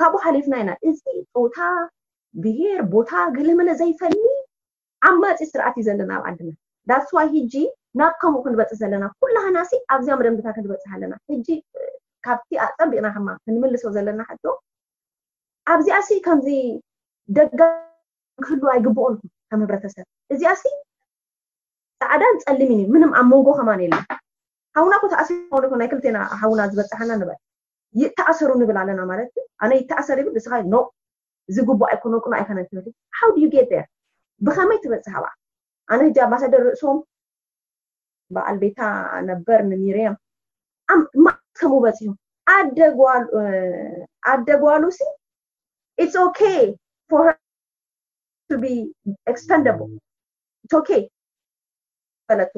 ካብኡ 0.00 0.18
ሓሊፍና 0.26 0.54
ኢና 0.62 0.70
እዚ 0.90 1.02
ፆታ 1.34 1.58
ብሄር 2.44 2.80
ቦታ 2.94 3.10
ግልመነ 3.38 3.68
ዘይፈሊ 3.80 4.16
ኣብ 5.08 5.16
መፂ 5.24 5.40
ስርዓት 5.52 5.76
እዩ 5.80 5.84
ዘለና 5.88 6.10
ኣብ 6.18 6.22
ዓድናት 6.30 6.58
ዳስዋይ 6.90 7.28
ህጂ 7.34 7.54
ናብ 8.00 8.14
ከምኡ 8.22 8.40
ክንበፅ 8.44 8.70
ዘለና 8.82 9.04
ኩላካናሲ 9.20 9.72
ኣብዝያ 9.94 10.14
መደምታ 10.20 10.46
ክንበፅሕ 10.56 10.90
ኣለና 10.96 11.14
ካብቲ 12.26 12.50
ኣፀቢቕና 12.66 13.06
ከማ 13.14 13.28
ክንምልሶ 13.44 13.82
ዘለና 13.96 14.20
ሓቶ 14.28 14.44
ኣብዚኣሲ 15.74 16.08
ከምዚ 16.26 16.48
ደጋ 17.36 17.60
ክህሉ 18.44 18.62
ኣይግብቅን 18.74 18.98
ኩም 19.20 19.30
ከም 19.50 19.60
ህብረተሰብ 19.64 20.06
እዚ 20.34 20.42
ኣሲ 20.52 20.64
ፃዕዳን 22.02 22.36
ፀልሚን 22.44 22.80
እዩ 22.84 22.88
ምንም 22.94 23.10
ኣብ 23.20 23.26
መንጎ 23.32 23.48
ከማኒ 23.58 23.80
የለ 23.86 23.96
ሓውና 24.76 24.94
ኮ 25.02 25.06
ተኣስ 25.12 25.28
ኮናይ 25.72 25.88
ክተና 25.92 26.18
ሓውና 26.40 26.60
ዝበፅሓና 26.72 27.10
ንበል 27.20 27.38
ይተኣሰሩ 28.02 28.50
ንብል 28.60 28.76
ኣለና 28.82 29.00
ማለትዩ 29.10 29.42
ኣነ 29.64 29.70
ይተኣሰር 29.80 30.18
ይል 30.20 30.28
ንስ 30.36 30.46
ኖ 30.74 30.76
እዚግቡእ 31.50 31.86
ኣይኮኖ 31.92 32.14
ቁኖ 32.24 32.32
ኣይከነ 32.38 32.58
ክብእ 32.68 32.94
ሓውድዩ 33.18 33.44
ጌብር 33.54 33.84
ብከመይ 34.46 34.78
ትበፅሓባ 34.84 35.24
ኣነ 35.92 36.00
ህጂ 36.08 36.16
ኣምባሳደር 36.26 36.62
ርእስም 36.68 36.98
ብኣልቤታ 38.36 38.80
ነበር 39.30 39.58
ንኒርእዮም 39.70 40.14
ከምበፂሑ 41.58 42.12
ኣደጓዋሉ 44.32 44.84
ሲ 44.98 45.08
ኢስ 46.02 46.14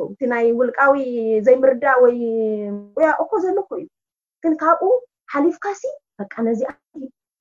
እቲ 0.05 0.27
ናይ 0.33 0.45
ውልቃዊ 0.59 0.97
ዘይምርዳእ 1.47 1.99
ወይ 2.05 2.17
ያ 3.05 3.09
እኮ 3.23 3.31
ዘለኩ 3.45 3.69
እዩ 3.81 3.87
ን 4.51 4.55
ካብኡ 4.61 4.91
ሓሊፍካ 5.33 5.65
ሲ 5.81 5.89
በቃ 6.21 6.35
ነዚ 6.49 6.61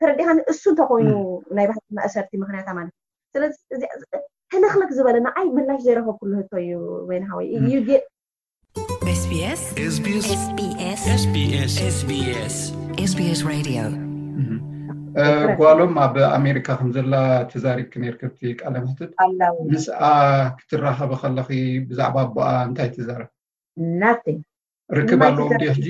ተረዲኻ 0.01 0.27
እሱ 0.51 0.62
እንተኮይኑ 0.71 1.12
ናይ 1.57 1.65
ባህል 1.69 1.83
መእሰርቲ 1.97 2.31
ምክንያት 2.43 2.69
ማለትእዩ 2.77 3.81
ሕንክልክ 4.53 4.89
ዝበለ 4.97 5.17
ንዓይ 5.27 5.45
መላሽ 5.57 5.79
ዘይረከብ 5.88 6.17
ሉ 6.29 6.33
ህቶ 6.39 6.51
እዩ 6.63 6.74
ወይወይ 7.09 7.19
ስስስስስስ 9.20 10.32
mm-hmm. 13.82 14.58
uh, 15.24 15.46
ጓሎም 15.60 15.94
ኣብ 16.05 16.15
ኣሜሪካ 16.38 16.67
ከምዘላ 16.79 17.13
ትዛሪ 17.51 17.79
ክነርከብቲ 17.94 18.41
ቃለም 18.62 18.88
ንስኣ 19.74 20.00
ክትራኸበ 20.60 21.12
ከለ 21.22 21.38
ብዛዕባ 21.89 22.17
ቦኣ 22.36 22.48
እንታይ 22.70 22.89
ትዛርብ 22.98 23.29
ና 24.01 24.13
ርክብለዎም 24.98 25.55
ሕጂ 25.77 25.88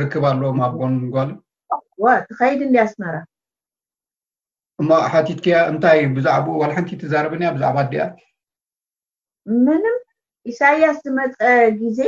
ርክብ 0.00 0.24
ኣለዎም 0.30 0.58
ኣብን 0.68 0.94
ጓሎ 1.14 1.30
ትኸይድ 2.28 2.60
ንዲ 2.70 2.76
ኣስመራ 2.86 3.14
እማ 4.82 4.90
ሓቲት 5.12 5.38
ከያእንታይብዛዕኡ 5.44 6.58
ሓንቲ 6.76 6.90
ትዛርብኒ 7.02 7.42
ብዛዕባ 7.56 7.78
ዲኣት 7.92 8.14
ምንም 9.66 9.96
ኢሳያስ 10.50 10.98
ዝመፀአ 11.06 11.52
ግዜ 11.82 12.00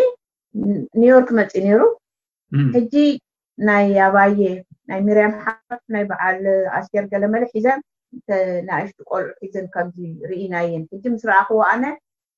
ኒውዮርክ 1.01 1.29
መፂ 1.39 1.53
ነይሩ 1.67 1.81
ሕጂ 2.77 2.95
ናይ 3.69 3.85
ኣባየ 4.07 4.41
ናይ 4.91 5.01
ሚርያ 5.07 5.25
ሓ 5.43 5.45
ናይ 5.95 6.05
በዓል 6.11 6.41
ኣስር 6.79 7.05
ገለመል 7.13 7.43
ሒዘን 7.53 7.81
ናእሽጢ 8.69 8.99
ቆልዑ 9.11 9.31
ሒዘን 9.43 9.67
ከምርኢና 9.75 10.55
እየን 10.69 10.83
ምስ 11.15 11.23
ረኣክዎኣነ 11.31 11.85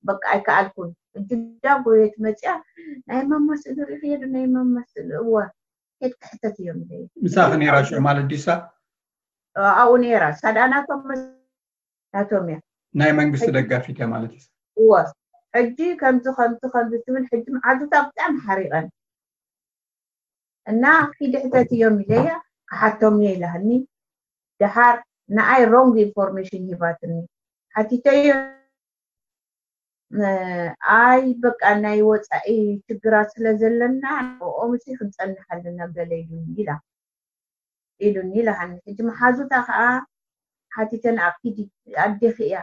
በቂ 0.09 0.23
ኣይከኣልኩ 0.35 0.77
እዳ 1.19 1.65
ጎቤት 1.87 2.15
መፅያ 2.27 2.51
ናይ 3.09 3.19
መማስሊ 3.33 3.77
ሪኢናይ 3.91 4.45
መትሕተት 6.03 6.57
እዮም 6.63 6.79
ንሳኪ 7.25 7.51
ኔራ 7.63 7.75
ሽዑ 7.89 7.99
ማለት 8.09 8.25
ዲሳ 8.33 8.47
ኣብኡ 9.83 9.91
ነራ 10.03 10.25
ደ 10.59 10.61
ቶምቶም 10.89 12.47
እያ 12.53 12.57
ናይ 13.01 13.11
መንግስ 13.21 13.41
ደጋፊትእያ 13.57 14.07
ማለት 14.15 14.33
እዩ 14.83 14.89
ሕጂ 15.57 15.79
ከምዚ 16.01 16.27
ከም 16.39 16.53
ከምዚ 16.75 16.93
ትብል 17.07 17.25
ሕጂ 17.33 17.45
መዓዙታ 17.57 17.95
ብጣዕሚ 18.07 18.37
ሓሪቀን 18.47 18.87
እና 20.71 20.85
ኪድሕተት 21.17 21.71
እዮም 21.77 21.97
ኢለያ 22.05 22.31
ክሓቶም 22.69 23.17
እየ 23.21 23.29
ኢላሃኒ 23.37 23.71
ድሓር 24.61 24.97
ንኣይ 25.37 25.63
ሮንግ 25.75 25.95
ኢንፎርሜሽን 26.07 26.63
ሂባትኒ 26.71 27.15
ሓቲተዮ 27.75 28.29
ኣይ 31.03 31.23
በቃ 31.45 31.63
ናይ 31.85 31.99
ወፃኢ 32.09 32.49
ሽግራት 32.87 33.29
ስለዘለና 33.35 34.05
ኦምፅ 34.65 34.85
ክንፀንሓለና 34.99 35.79
ገለ 35.97 36.11
ኢሉኒላኒ 38.07 38.71
ሕጂ 38.89 38.99
መሓዙታ 39.09 39.53
ከዓ 39.69 39.81
ሓቲተን 40.75 41.17
ኣዴክ 42.05 42.39
እያ 42.47 42.55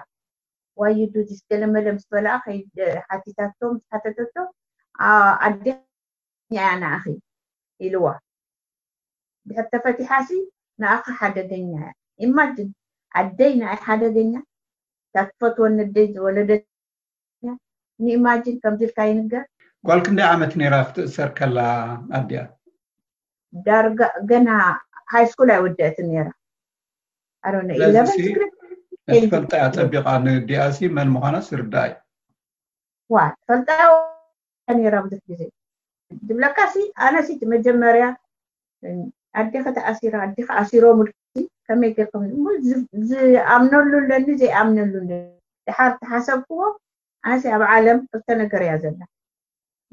ዋይዱ 0.82 1.12
ዚስ 1.30 1.42
ገለመለ 1.52 1.86
ምስ 1.96 2.06
በላ 2.14 2.28
ከይ 2.44 2.60
ሓቲታቶም 3.10 3.74
ሓተቶም 3.94 4.48
ኣደኛ 5.48 5.76
እያ 6.54 6.60
ናእኪ 6.82 7.06
ኢሉዋ 7.88 8.08
ብሕርተፈቲሓሲ 9.50 10.30
ንኣክ 10.82 11.06
ሓደገኛ 11.20 11.70
እያ 11.82 11.92
ኢማጅን 12.28 12.70
ኣደይ 13.22 13.54
ንኣይ 13.62 13.78
ሓደገኛ 13.88 14.34
ካትፈትወ 15.16 15.68
ነደይ 15.78 16.08
ዝወለደኛ 16.16 16.64
ንኢማጅን 18.04 18.58
ከምዚልካ 18.64 19.00
ይንገር 19.12 19.46
ጓልክ 19.90 20.08
እንዳይ 20.12 20.28
ዓመት 20.36 20.54
ነራ 20.62 20.76
ትእሰር 20.96 21.30
ከላ 21.38 21.60
ኣዲያ 22.20 22.40
ዳርጋ 23.68 24.02
ገና 24.32 24.50
ሃይ 25.14 25.26
ስኩል 25.34 25.50
ኣይወደእትን 25.56 26.10
ራ 26.28 26.30
ኣ 27.48 27.50
ኢለሪ 27.76 27.96
ፈልጣያ 29.36 29.64
ፀቢቃ 29.76 30.08
ንድኣሲ 30.24 30.78
መን 30.96 31.08
ምዃኖ 31.16 31.36
ስርዳ 31.48 31.76
ዩ 31.92 31.94
ዋ 33.16 33.18
ፈልጣዊ 33.50 33.82
ራ 34.94 34.96
ግዜ 35.12 35.30
ድብለካሲ 36.28 36.74
ኣነሲቲ 37.06 37.42
መጀመርያ 37.54 38.06
ኣዲ 39.40 39.54
ክተኣዲ 39.66 40.36
ክኣሲሮ 40.48 40.84
ም 41.00 41.02
ከመይ 41.70 41.92
ርምዝኣምነሉኣለኒ 42.12 44.28
ዘይኣምነሉለ 44.42 45.12
ድሓር 45.70 45.92
እተሓሰብክዎ 45.96 46.62
ኣነ 47.32 47.42
ኣብ 47.56 47.62
ዓለም 47.74 48.00
እብተነገርእያ 48.16 48.74
ዘላ 48.84 49.02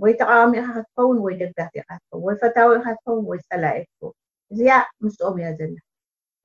ወይ 0.03 0.13
ተቃዋሚኢካ 0.21 0.69
ክትኸውን 0.77 1.19
ወይ 1.25 1.35
ደጋፊኢካትኸውን 1.41 2.23
ወይ 2.29 2.37
ፈታዊኢካትኸውን 2.43 3.25
ወይ 3.31 3.39
ፀላኤዎ 3.49 4.01
እዚኣ 4.53 4.71
ምስኦም 5.05 5.37
እያ 5.41 5.49
ዘላ 5.59 5.77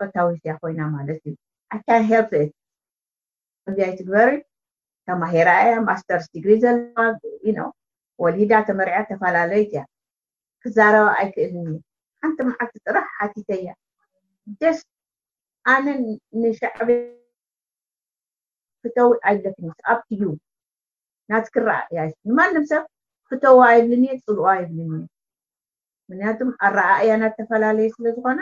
ፈታዊ 0.01 0.29
እ 0.41 0.43
ኮይና 0.61 0.81
ማለት 0.95 1.21
እዩ 1.29 1.35
ኣን 1.75 1.81
ሄት 2.11 2.29
ያይ 3.81 3.91
ትግበሪ 3.99 4.31
ተማሄራ 5.09 5.49
እያ 5.65 5.75
ማስተርስ 5.89 6.25
ዲግሪ 6.33 6.51
ዘለ 6.63 6.79
ኢ 7.49 7.53
ወሊዳ 8.23 8.51
ተመሪዕያ 8.69 8.99
ተፈላለዩት 9.11 9.69
እያ 9.73 9.77
ክዛረባ 10.63 11.05
ኣይክእልኒ 11.19 11.69
ሓንቲ 12.23 12.37
መዓልቲ 12.49 12.75
ፅራሕ 12.85 13.05
ዓቲተ 13.25 13.49
እያ 13.61 13.69
ደስ 14.61 14.79
ኣነን 15.73 16.01
ንሸዕብ 16.41 16.89
ፍተው 18.83 19.09
ኣይለፍኒኣብትዩ 19.29 20.21
ናት 21.31 21.45
ክረኣ 21.55 21.75
እያይ 21.91 22.09
ንማንም 22.29 22.63
ሰብ 22.71 22.83
ፍተዉ 23.31 23.57
ኣይብልን 23.71 24.05
ፅልዋ 24.27 24.45
ይብልኒ 24.61 24.79
ምክንያቱም 26.09 26.49
ኣረኣ 26.65 26.89
እያእናተፈላለየ 27.03 27.89
ስለዝኮነ 27.97 28.39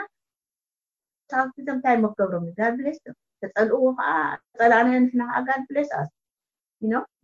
ምንታይ 1.38 1.96
መክገብሮም 2.04 2.46
ጋልፕሌስ 2.58 2.96
ተፀልዎ 3.42 3.82
ከዓፀላና 3.98 4.88
ንሕዓ 5.18 5.32
ጋልፕሌስ 5.48 5.90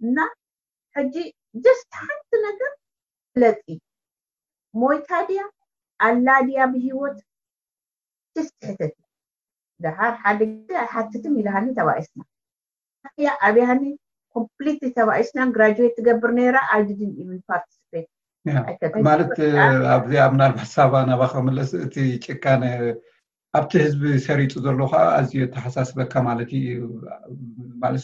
እና 0.06 0.18
ሕጂ 0.96 1.14
ጀስት 1.64 1.90
ሓቲ 2.08 2.28
ነገር 2.46 2.72
ፍለጢ 3.34 3.64
ሞይታ 4.80 5.10
ድያ 5.28 5.40
ኣላ 6.06 6.28
ድያ 6.48 6.58
ብሂወት 6.72 7.18
ደስሕተትእዩ 8.36 9.02
ዝሃር 9.84 10.14
ሓደ 10.24 10.40
ይ 10.48 10.86
ሓትት 10.92 11.24
ልሃኒ 11.46 11.66
ተባስና 11.78 12.20
ያ 13.26 13.30
ኣብያሃኒ 13.48 13.84
ኮምፕሊት 14.36 14.82
ተባይስና 14.98 15.38
ግራጅዌት 15.56 15.94
ትገብር 15.98 16.30
ነራ 16.38 16.56
ኣይድድን 16.76 17.12
ኢን 17.22 17.40
ፓርፔት 17.50 18.08
ይከ 18.86 18.96
ማለት 19.08 19.32
ኣብዚ 19.94 20.12
ኣብናልማሳባ 20.26 20.94
ናባከመለስ 21.10 21.70
እቲ 21.84 21.94
ጭካነ 22.24 22.64
ኣብቲ 23.56 23.72
ህዝቢ 23.84 24.02
ሰሪጡ 24.26 24.52
ዘለዉ 24.64 24.86
ከዓ 24.92 25.02
ኣዝዮ 25.18 25.42
ተሓሳስበካ 25.54 26.12
ማለት 26.28 26.50
ዩ 26.60 26.64
ለ 27.94 27.96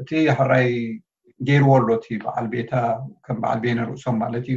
እቲ 0.00 0.10
ሕራይ 0.38 0.68
ገይርዎ 1.48 1.70
ኣሎት 1.78 2.04
በዓል 2.24 2.46
ቤታ 2.54 2.72
ከም 3.24 3.36
በዓል 3.42 3.58
ቤና 3.64 3.78
ርእሶም 3.88 4.16
ማለት 4.24 4.44
እዩ 4.52 4.56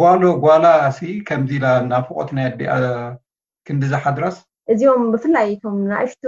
ጓሎ 0.00 0.22
ጓላ 0.44 0.66
ሲ 0.98 1.00
ከምዚላ 1.28 1.66
ናፍቆት 1.90 2.28
ናይ 2.36 2.44
ኣድዲኣ 2.50 2.72
ክንዲዝሓድራስ 3.66 4.36
እዚኦም 4.72 5.02
ብፍላይ 5.12 5.46
እቶም 5.54 5.76
ናእሽቱ 5.90 6.24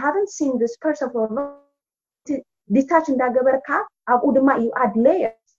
ሃን 0.05 0.27
ስ 0.37 0.39
ር 1.15 1.29
ዲታ 2.75 2.91
እንዳገበርካ 3.13 3.69
ኣብኡ 4.13 4.29
ድማ 4.37 4.49
እዩ 4.61 4.67
ኣድ 4.85 4.95
የርስ 5.21 5.51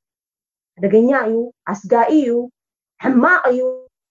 ሓደገኛ 0.77 1.09
እዩ 1.27 1.37
ኣስጋኢ 1.71 2.11
እዩ 2.19 2.29
ሕማቅ 3.05 3.41
እዩ 3.51 3.59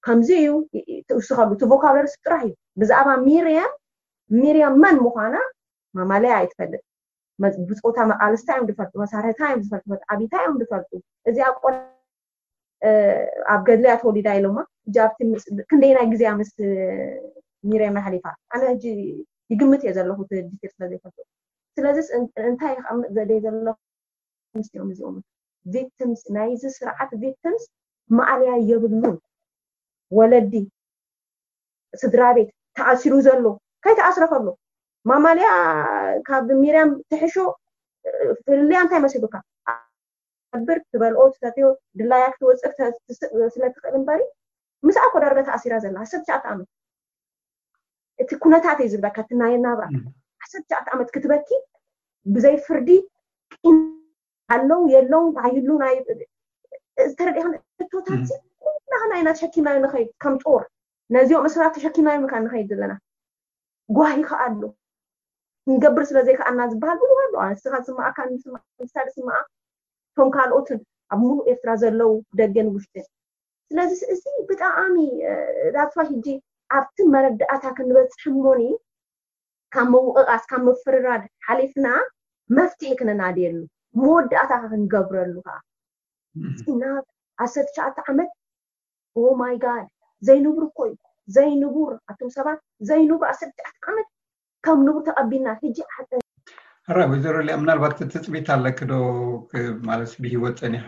ከምዚ 0.06 0.30
እዩ 0.38 1.20
ስከሉ 1.28 1.50
ቲ 1.60 1.66
ቮካብሎርስ 1.72 2.12
ጥራሕ 2.24 2.42
እዩ 2.48 2.52
ብዛዕባ 2.80 3.08
ሚምሚርየም 3.26 4.74
መን 4.82 4.96
ምኳና 5.06 5.34
ማማለያ 5.98 6.36
ይ 6.44 6.48
ትፈልጥ 6.52 6.82
ብፆታ 7.68 7.98
መቃልስታ 8.10 8.48
እዮም 8.56 8.66
ልጡመሳርሕታ 8.80 9.40
እዮምል 9.56 10.00
ዓብታ 10.12 10.32
እዮም 10.44 10.56
ፈልጡ 10.72 10.90
እዚቆ 11.30 11.62
ኣብ 13.52 13.60
ገድልያ 13.68 13.92
ተወሊዳ 14.02 14.28
ኢሎማ 14.38 14.58
ክንደይ 15.70 15.92
ናይ 15.98 16.06
ግዜ 16.12 16.22
ምስ 16.40 16.52
ሚሬ 17.70 17.82
ኣሕሊፋ 18.02 18.26
ኣነ 18.54 18.62
ይግምት 19.52 19.82
እየ 19.84 19.90
ዘለኩ 19.96 20.18
ር 20.32 20.42
ስለዘይፈል 20.74 21.12
ስለዚእንታይ 21.76 22.74
ከምፅ 22.86 23.10
ዘደ 23.16 23.30
ዘለ 23.44 23.66
ምስትኦም 24.58 24.88
እዚኦም 24.94 25.16
ትምስ 26.00 26.22
ናይዚ 26.36 26.62
ስርዓት 26.78 27.10
ቪክትምስ 27.22 27.64
ማዕርያ 28.16 28.52
የብልን 28.70 29.16
ወለዲ 30.18 30.52
ስድራ 32.00 32.22
ቤት 32.36 32.48
ተኣሲሩ 32.78 33.14
ዘሎ 33.26 33.44
ከይተኣስረ 33.84 34.24
ከሎ 34.32 34.46
ማማልያ 35.10 35.48
ካብ 36.28 36.48
ሚርያም 36.62 36.90
ትሕሾ 37.10 37.34
ፍልልያ 38.44 38.78
እንታይ 38.84 39.00
መስሉካ 39.04 39.34
ኣብር 40.56 40.78
ትበልኦ 40.92 41.22
ትዮ 41.56 41.68
ድላያ 41.98 42.24
ክትወፅር 42.34 42.72
ስ 42.76 43.18
ስለትኽእል 43.54 43.94
እምበሪ 43.98 44.20
ምስኣ 44.86 45.02
ኮዳረረ 45.14 45.40
ተኣሲራ 45.48 45.74
ዘሎ 45.84 45.94
1ሸዓተ 46.04 46.44
ዓመት 46.52 46.68
እቲ 48.22 48.30
ኩነታት 48.42 48.78
እዩ 48.82 48.88
ዝብላካ 48.92 49.16
እትናየናብራ 49.24 49.84
1ሸዓተ 50.46 50.86
ዓመት 50.94 51.08
ክትበኪ 51.16 51.48
ብዘይ 52.34 52.56
ፍርዲ 52.66 52.90
ም 53.74 53.76
ኣለው 54.54 54.80
የለው 54.94 55.24
ዓይሉ 55.46 55.66
ይ 55.92 55.96
ዝተረድ 57.12 57.36
ክ 57.40 57.44
ናክና 58.92 59.12
ኢና 59.20 59.28
ተሸኪምናዮ 59.36 59.76
ንኸይድ 59.84 60.08
ከምጦር 60.22 60.64
ነዚኦም 61.16 61.44
እስ 61.48 61.54
ተሸኪምናዮ 61.76 62.18
ካ 62.32 62.34
ንከይድ 62.44 62.66
ዘለና 62.72 62.92
ጉባሂ 63.96 64.18
ከዓ 64.28 64.40
ኣሉ 64.46 64.62
ክንገብር 65.64 66.04
ስለዘይከኣና 66.10 66.60
ዝበሃል 66.72 66.98
ሉዋ 67.32 67.42
ኣ 67.44 67.48
ሳስም 67.62 69.30
ቶም 70.16 70.28
ካልኦትን 70.34 70.80
ኣብ 71.14 71.20
ም 71.30 71.34
ኤርትራ 71.50 71.70
ዘለው 71.82 72.12
ደገን 72.38 72.68
ውሽጢን 72.74 73.06
ስለዚ 73.70 73.92
እዚ 74.14 74.24
ብጣዕሚ 74.48 74.96
ዳትዋሽ 75.74 76.08
ሕጂ 76.14 76.26
ኣብቲ 76.78 76.98
መረዳእታ 77.14 77.64
ክንበፅሕ 77.76 78.24
ሞኒ 78.44 78.62
ካብ 79.74 79.88
መውቅቃስ 79.94 80.44
ካብ 80.50 80.62
ምፍርራድ 80.68 81.22
ሓሊፍና 81.46 81.86
መፍትኤ 82.58 82.92
ክነናድየሉ 83.00 83.58
መወድእታ 84.00 84.50
ካ 84.60 84.64
ክንገብረሉ 84.72 85.34
ከዓ 85.46 85.56
1ሰርተሸዓተ 87.46 87.96
ዓመት 88.10 88.30
ኦማይ 89.24 89.54
ጋድ 89.64 89.86
ዘይንብር 90.28 90.64
ኮይ 90.78 90.92
ዘይንጉር 91.36 91.92
ኣቶም 92.10 92.30
ሰባት 92.36 92.60
ዘይንጉር 92.88 93.20
1ሸዓ 93.32 93.66
ዓመት 93.90 94.08
ከም 94.66 94.78
ንብር 94.86 95.02
ተቐቢልና 95.08 95.48
ጂ 95.76 95.76
ዓ 95.96 96.06
ራይ 96.96 97.06
ወይዘረኣ 97.12 97.48
ምናልባቲ 97.62 97.98
ትፅቢት 98.12 98.46
ኣለክ 98.54 98.78
ዶ 98.90 98.94
ማለት 99.88 100.12
ብሂወት 100.22 100.56
ፀኒሓ 100.62 100.86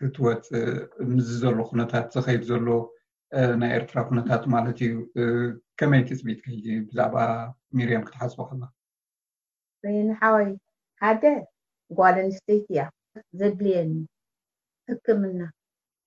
ክትወፅእ 0.00 0.66
ምዚ 1.12 1.28
ዘሎ 1.42 1.56
ኩነታት 1.70 2.06
ዝከይድ 2.16 2.42
ዘሎ 2.50 2.66
ናይ 3.60 3.70
ኤርትራ 3.78 3.96
ኩነታት 4.08 4.42
ማለት 4.54 4.78
እዩ 4.86 4.92
ከመይ 5.80 6.02
ትፅቢት 6.10 6.40
ብዛዕባ 6.88 7.16
ሚርያም 7.78 8.04
ክትሓስቦ 8.08 8.38
ከላ 8.50 8.62
ወይኒሓወይ 9.86 10.50
ሓደ 11.02 11.22
ጓልኣንስተይት 11.98 12.66
እያ 12.74 12.80
ዘድልየኒ 13.40 13.90
ሕክምና 14.90 15.40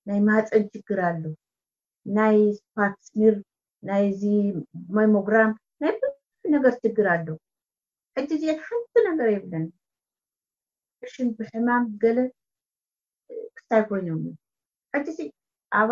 ናይ 0.10 0.20
ማፀን 0.28 0.64
ችግር 0.74 1.00
ኣሎ 1.10 1.24
ናይ 2.18 2.38
ፓስሚር 2.76 3.36
ናይዚ 3.88 4.22
ማሞግራም 4.96 5.52
ናይ 5.82 5.92
ብ 6.02 6.10
ነገር 6.56 6.74
ችግር 6.84 7.06
ኣሎ 7.16 7.28
ሕጂ 8.18 8.30
እዚአ 8.38 8.56
ሓንቲ 8.66 8.94
ነገር 9.10 9.30
ይብለን 9.34 9.66
ክሽን 11.02 11.30
ብሕማም 11.38 11.84
ገለ 12.02 12.18
ክታይ 13.58 13.84
ኮይኖም 13.90 14.22
እዩ 14.98 15.04
ጂ 15.06 15.16
ዚ 15.18 15.30
ኣ 15.80 15.84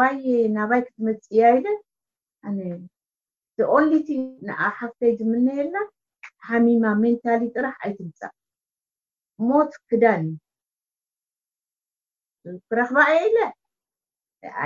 ናባይ 0.57 0.81
ክትመፅእያ 0.87 1.43
ኢለ 1.59 1.67
ኦንሊቲ 3.75 4.07
ንኣ 4.47 4.59
ሓፍተይ 4.79 5.11
ዝምንሄልና 5.19 5.77
ሓሚማ 6.49 6.83
ሜንታሊ 7.01 7.41
ጥራሕ 7.55 7.73
ኣይትምፃእ 7.85 8.33
ሞት 9.47 9.71
ክዳን 9.89 10.21
እዩ 10.33 10.39
ክረክባ 12.69 12.97
የ 13.09 13.15
ኢለ 13.27 13.37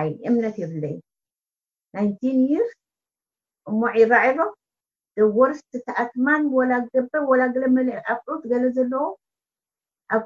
ይ 0.08 0.12
እምነት 0.30 0.56
የብለዩ 0.62 0.98
ርስ 1.98 2.72
እሞዒ 3.70 3.86
ይራዕቦም 4.02 4.52
ደብወርስቲ 5.18 5.74
ተኣትማን 5.88 6.42
ወላ 6.58 6.72
ገበ 6.94 7.14
ወላ 7.30 7.42
ግለመ 7.56 7.78
ኣሑትገለ 8.14 8.64
ዘለዎ 8.78 9.04
ኣብ 10.18 10.24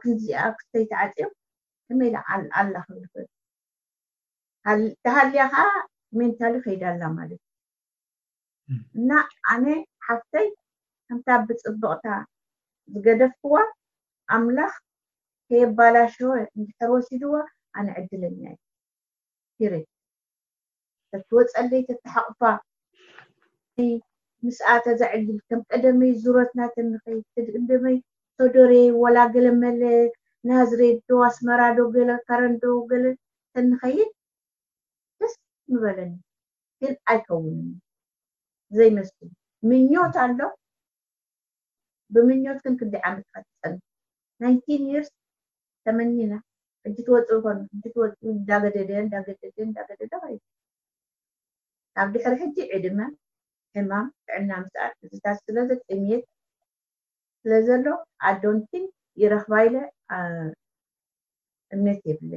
ክስተይ 0.57 0.85
ተዓፂም 0.91 1.31
ከመይዳ 1.89 2.15
ኣላ 2.59 2.73
ክልእል 2.85 3.27
ተሃልያ 5.03 5.41
ከዓ 5.53 5.65
ሜንታሊ 6.19 6.53
ከይዳላ 6.65 7.01
ማለትእ 7.17 7.43
እና 8.99 9.09
ኣነ 9.53 9.65
ሓፍተይ 10.07 10.47
ከምታ 11.07 11.27
ብፅቡቕታ 11.47 12.07
ዝገደፍክዋ 12.93 13.55
ኣምላኽ 14.35 14.71
ከየባላ 15.51 15.97
ሸወ 16.13 16.31
እንሕር 16.57 16.89
ወሲድዋ 16.93 17.33
ኣነዕድልናዩ 17.79 18.55
እትወፀለይ 21.15 21.81
ተተሓቅፋ 21.89 22.41
ምስኣተ 24.45 24.85
ዘዕድል 24.99 25.37
ከም 25.49 25.59
ቀደመይ 25.69 26.11
ዙረትና 26.23 26.59
ተንከይድ 26.75 27.47
ደመይ 27.69 27.97
ሶዶሬ 28.37 28.73
ወላ 29.01 29.17
ገለ 29.33 29.47
መለ 29.63 29.81
ናዝሬዶ 30.49 31.09
ኣስመራዶ 31.27 31.77
ገ 31.95 32.05
ካረንዶ 32.27 32.63
ገለ 32.89 33.05
እተንከይድ 33.17 34.11
ደስ 35.21 35.33
ንበለኒ 35.73 36.13
ግን 36.81 36.95
ኣይከውን 37.11 37.57
ዘይመስሉ 38.79 39.21
ምኞት 39.69 40.15
ኣሎ 40.25 40.39
ብምኞት 42.15 42.59
ከን 42.65 42.75
ክዲይ 42.81 43.01
ዓመትካትፀን 43.09 43.75
የርስ 44.91 45.11
ተመኒናሕጂ 45.87 46.97
ትወፁ 47.29 47.95
ኮእዳገደደ 48.21 48.91
እዳገደእዳገደደ 49.03 50.11
ካብ 51.97 52.07
ድሕሪ 52.15 52.33
ሕጂ 52.41 52.57
ዕድመ 52.75 52.99
ሕማም 53.75 54.07
ዕልና 54.37 54.51
ምስት 54.63 54.75
እዝታት 55.05 55.37
ስለ 55.45 55.57
ፅምት 55.87 56.23
ስለ 57.41 57.51
ዘሎ 57.67 57.85
ኣዶንቲን 58.29 58.85
ይረክባይለ 59.21 59.75
እምነት 61.75 62.01
የብለ 62.09 62.33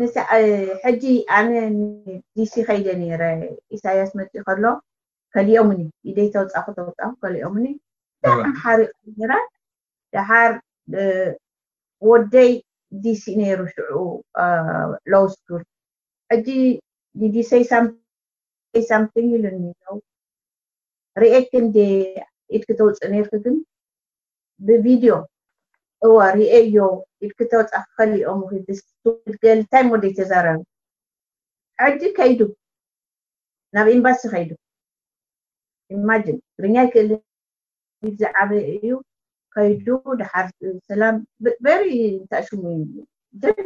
እዩ 0.00 0.10
ሕጂ 0.84 1.04
ኣነ 1.38 1.50
ድሲ 2.36 2.54
ከይደ 2.68 2.86
ነረ 3.00 3.22
ኢሳያስ 3.76 4.12
መፂኢ 4.20 4.42
ከሎ 4.48 4.64
ከሊኦምኒ 5.36 5.82
ኢደ 6.10 6.18
ተወፃ 6.36 6.56
ተወፃ 6.78 7.00
ከሊኦሙኒ 7.24 7.66
ሓሪ 8.64 8.80
ድሓር 10.14 10.52
ወደይ 12.10 12.50
ዲሲ 13.04 13.24
ነይሩ 13.42 13.60
ሽዑ 13.74 13.90
ለውስኩር 15.12 15.60
ሕጂ 16.32 16.46
ዲስይ 17.36 17.64
ሳምቲንግ 18.90 19.28
ኢሉእኒለው 19.38 19.96
ርኤ 21.22 21.34
ክንዴ 21.50 21.76
ኢድክተውፅ 22.56 22.98
ነርኩ 23.12 23.30
ግን 23.44 23.56
ብቪድዮ 24.66 25.12
እወ 26.06 26.14
ርኤ 26.38 26.54
ዮ 26.76 26.88
ኢድክተወፃ 27.24 27.70
ክከሊኦምምስ 27.86 28.80
ድገልታይ 29.30 29.84
ወደይ 29.94 30.12
ተዘረብ 30.18 30.60
ሕጂ 31.82 32.02
ከይዱ 32.18 32.40
ናብ 33.74 33.86
ኤንባሲ 33.94 34.20
ከይዱ 34.34 34.50
ኢማጅን 35.94 36.38
ርኛይ 36.64 36.86
ክእል 36.92 37.08
ዝዓበ 38.18 38.50
እዩ 38.74 38.90
ከይዱ 39.56 39.86
ድሓር 40.20 40.46
ሰላም 40.90 41.16
በሪ 41.64 41.84
እንታሽሙ 42.20 42.62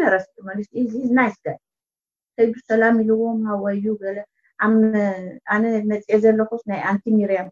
ነረስ 0.01 0.27
ናይስ 1.19 1.37
ጋ 1.45 1.49
ከይዱ 2.37 2.53
ሰላም 2.73 2.97
ኢልዎም 3.05 3.39
ሃዋዩ 3.51 3.85
ኣነ 5.55 5.65
መፅ 5.91 6.07
ዘለኩ 6.25 6.51
ናይ 6.71 6.81
ኣንቲ 6.91 7.05
ሚርያም 7.19 7.49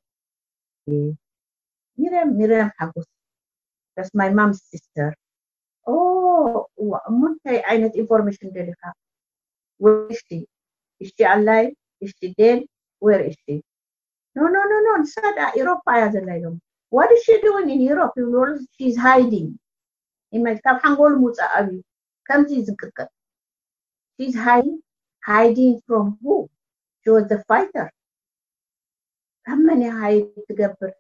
ሚርያም 2.00 2.30
ሚርያም 2.38 2.70
ሓጎስ 2.78 3.08
በስማይ 3.96 4.30
ማም 4.38 4.52
ሲስተር 4.70 5.12
እእምንታይ 5.92 7.58
ዓይነት 7.70 7.94
ኢንፎርሜሽን 8.02 8.48
ደሊካ 8.56 8.82
ወ 9.84 9.94
እሺ 11.04 11.16
ኣላይ 11.34 11.64
እሺ 12.04 12.14
ደን 12.38 12.60
ወር 13.06 13.20
እሺ 13.30 13.40
ኖኖ 14.38 14.54
ኖ 14.86 14.88
ንሳደ 15.02 15.36
ኤሮፓ 15.60 15.84
እያ 15.98 16.04
ዘላ 16.14 16.28
ኢሎም 16.40 16.56
ዋ 16.94 16.98
ስ 17.24 17.26
ን 17.42 17.62
ን 17.66 17.68
ዩሮ 17.86 18.00
ሉ 18.32 18.42
ዝ 18.94 18.96
ሃይን 19.04 19.46
ካብ 20.64 20.76
ሓንጎሉም 20.82 21.20
ምውፃቀብ 21.22 21.66
እዩ 21.72 21.78
ከምዚ 22.28 22.50
ዝቅቅል 22.66 23.08
ዝ 24.34 24.34
ሃይዲንግ 25.28 25.76
ፍሮም 25.86 26.08
ጆዘፍ 27.06 27.40
ፋይተር 27.50 27.88
ከምመን 29.46 29.82
ሃይድ 30.02 30.26
ትገብር 30.48 30.92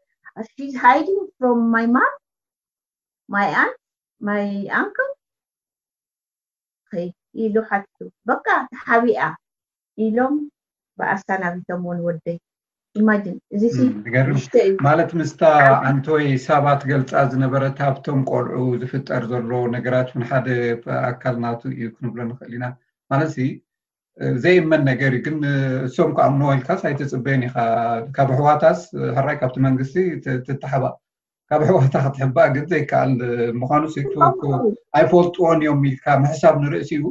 ዝ 0.70 0.70
ሃይን 0.84 1.20
ፍሮም 1.36 1.60
ማይ 1.74 1.86
ማም 1.96 2.14
ማይ 3.34 3.48
አንት 3.62 3.76
ማይ 4.28 4.44
ኣንኮም 4.80 5.12
ኢሉ 7.44 7.54
በካ 8.30 8.46
ተሓቢኣ 8.72 9.22
ኢሎም 10.04 10.34
ብኣሰናዊቶም 10.98 11.82
እውን 11.86 11.98
ወደይ 12.08 12.36
ማንእዚማለት 13.08 15.10
ምስታ 15.20 15.40
ዓንቲወይ 15.88 16.26
ሰባት 16.46 16.80
ገልፃ 16.90 17.10
ዝነበረት 17.32 17.78
ኣብቶም 17.90 18.20
ቆልዑ 18.30 18.58
ዝፍጠር 18.80 19.22
ዘሎ 19.30 19.50
ነገራት 19.76 20.08
ን 20.18 20.20
ሓደ 20.30 20.46
ኣካል 21.10 21.36
ናቱ 21.44 21.60
እዩ 21.74 21.82
ክንብሎ 21.96 22.18
ንኽእል 22.30 22.52
ኢና 22.58 22.64
ማለ 23.12 23.22
ዘእመን 24.44 24.82
ነገር 24.90 25.12
እ 25.16 25.18
ግን 25.24 25.36
እሶም 25.86 26.10
ከዓነወኢልካስ 26.18 26.80
ኣይተፅበየን 26.90 27.42
ኢካ 27.48 27.56
ካብ 28.16 28.28
ኣሕዋታስ 28.36 28.80
ሕራይ 29.16 29.36
ካብቲ 29.40 29.56
መንግስቲ 29.66 29.94
ትተሓባ 30.46 30.84
ካብ 31.50 31.60
ሕዋታ 31.68 31.94
ክትሕባ 32.04 32.36
ግን 32.54 32.64
ዘይከኣል 32.70 33.12
ምኳኑ 33.60 33.82
ኣይፈልጥዎን 35.00 35.58
እዮም 35.64 35.78
ሚልካ 35.84 36.04
ምሕሳብ 36.22 36.54
ንርእሲ 36.62 36.90
እዩ 37.00 37.04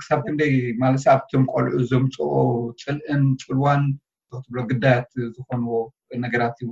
ክሳብ 0.00 0.18
ክንደይ 0.26 0.54
ማለ 0.82 0.94
ኣብቶም 1.14 1.42
ቆልዑ 1.52 1.72
ዘምፅኦ 1.92 2.22
ፅልእን 2.82 3.22
ፅልዋን 3.46 3.82
እክትብሎ 4.32 4.56
ግዳያት 4.70 5.08
ዝኮንዎ 5.36 5.70
ነገራት 6.24 6.56
ይ 6.62 6.66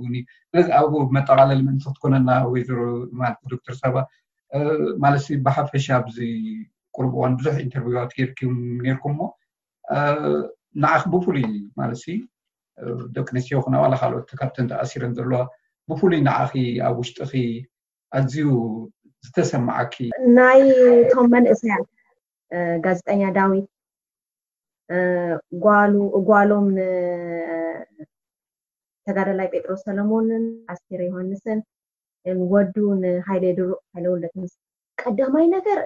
ስለዚ 0.49 0.67
ኣብ 0.79 0.93
መጠቃለሊ 1.17 1.59
ምንስ 1.67 1.83
ክትኮነና 1.89 2.29
ወይዶተር 2.53 3.75
ሰባ 3.81 3.95
ማለትሲ 5.03 5.27
ብሓፈሻ 5.45 5.87
ብዚ 6.07 6.17
ቅርብዋን 6.95 7.33
ብዙሕ 7.39 7.55
ኢንተርቪት 7.65 8.15
የርኪ 8.21 8.39
ነርኩም 8.85 9.13
ሞ 9.19 9.21
ንዓኪ 10.83 11.03
ብፍሉይ 11.13 11.45
ማለሲ 11.79 12.05
ደቂ 13.15 13.27
ነስትዮ 13.37 13.57
ኩና 13.65 13.75
ዋላ 13.83 13.93
ካልኦት 14.01 14.29
ካብተን 14.39 14.67
ተኣሲረን 14.71 15.15
ዘለዋ 15.17 15.41
ብፍሉይ 15.89 16.19
ንዓኪ 16.27 16.53
ኣብ 16.87 16.95
ውሽጢ 17.01 17.23
ኣዝዩ 18.17 18.47
ዝተሰማዓኪ 19.25 19.95
ናይ 20.39 20.59
ቶም 21.13 21.25
መንእሰያ 21.35 21.75
ጋዜጠኛ 22.85 23.21
ዳዊት 23.37 23.65
ጓሎም 26.29 26.65
ንተዳዳላይ 26.77 29.47
ጴጥሮስ 29.53 29.81
ሰለሞንን 29.87 30.43
ኣስቴረ 30.73 30.99
ዮሃንስን 31.09 31.59
ወዱ 32.53 32.75
ንሃይሌ 33.01 33.43
ድሩእ 33.57 33.77
ይለውለስ 33.97 34.53
ቀዳማይ 35.01 35.45
ነገር 35.55 35.77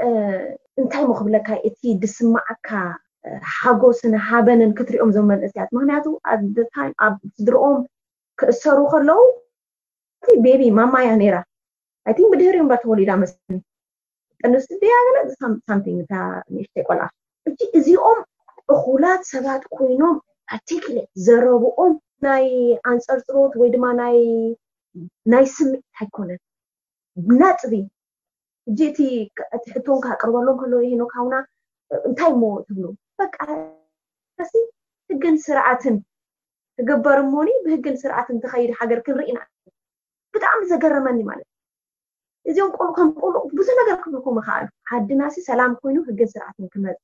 እንታይ 0.82 1.04
ሞክብለካ 1.12 1.48
እቲ 1.70 1.82
ድስማዕካ 2.04 2.70
ሓጎስን 3.58 4.14
ሓበንን 4.28 4.72
ክትሪኦም 4.78 5.12
ዞም 5.16 5.28
መንእስያት 5.32 5.70
ምክንያቱ 5.78 6.06
ኣደታ 6.32 6.76
ኣብ 7.06 7.16
ስድርኦም 7.38 7.78
ክእሰሩ 8.40 8.78
ከለዉ 8.94 9.20
ቤቢ 10.46 10.62
ማማ 10.80 10.94
እያ 11.06 11.12
ነይራ 11.22 11.36
ኣይ 12.10 12.14
ብድህርዮም 12.34 12.68
ባተወሉ 12.72 13.00
ዳ 13.10 13.12
መስሊ 13.24 13.56
ስያ 14.82 14.94
ዚ 15.30 15.32
ሳም 15.68 15.80
ሽተይቆልዓፍ 16.66 17.12
እ 17.50 17.52
እዚኦም 17.80 18.20
ኩላት 18.84 19.22
ሰባት 19.34 19.64
ኮይኖም 19.76 20.16
ፓርቲክለ 20.50 20.98
ዘረብኦም 21.26 21.94
ናይ 22.28 22.46
ኣንፀርፅሮት 22.92 23.54
ወይ 23.62 23.70
ድማ 23.74 23.86
ናይ 25.34 25.46
ስምዒት 25.56 25.84
ኣይኮነን 26.02 26.40
ናጥቢ 27.42 27.74
እ 28.70 28.74
እቲቲሕቶም 29.56 30.00
ካቅርበሎም 30.06 30.58
ከለ 30.62 30.74
ኖ 31.02 31.06
ካውና 31.14 31.36
እንታይ 32.08 32.32
እሞ 32.36 32.44
ትብሉ 32.68 32.86
በቃ 33.22 33.38
ህግን 35.12 35.36
ስርዓትን 35.46 35.96
ክግበርሞኒ 36.80 37.50
ብህግን 37.64 37.96
ስርዓትን 38.04 38.38
ተኸይድ 38.44 38.72
ሃገር 38.80 39.00
ክንርኢና 39.06 39.40
ብጣዕሚ 40.36 40.62
ዘገርመኒ 40.74 41.18
ማለት 41.30 41.48
እዩ 42.50 42.58
እዚኦም 42.68 42.92
ከም 42.98 43.10
ቆልቅ 43.24 43.42
ብዙሕ 43.58 43.74
ነገር 43.82 43.96
ክብልኩም 44.04 44.38
ከኣል 44.46 44.66
ሓድናሲ 44.92 45.36
ሰላም 45.50 45.72
ኮይኑ 45.82 45.98
ህግን 46.10 46.30
ስርዓትን 46.34 46.68
ክመፅ 46.74 46.98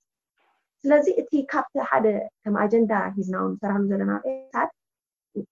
ስለዚ 0.81 1.07
እቲ 1.21 1.31
ካብቲ 1.51 1.73
ሓደ 1.89 2.07
ከም 2.43 2.55
ኣጀንዳ 2.63 2.91
ሂዝናውን 3.15 3.51
ዝሰራሕሉ 3.59 3.83
ዘለና 3.91 4.11
ሪታት 4.25 4.69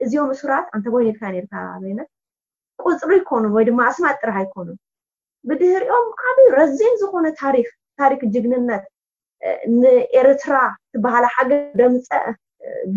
እዚዮም 0.04 0.30
እሱራት 0.36 0.68
እንተ 0.76 0.86
ኮይኒልካ 0.94 1.22
ር 1.36 1.66
በነት 1.84 2.10
ቁፅሪ 2.88 3.12
ይኮኑን 3.22 3.52
ወይ 3.56 3.64
ድማ 3.70 3.80
ኣስማጥ 3.90 4.16
ጥራሕ 4.24 4.38
ይኮኑን 4.46 4.78
ብድህርኦም 5.50 6.08
ዓብ 6.30 6.38
ረዚን 6.58 6.94
ዝኮነ 7.02 7.28
ታታሪክ 7.42 8.22
ጅግንነት 8.36 8.84
ንኤርትራ 9.82 10.56
ትባሃለ 10.94 11.26
ሓገ 11.36 11.52
ደምፀ 11.80 12.08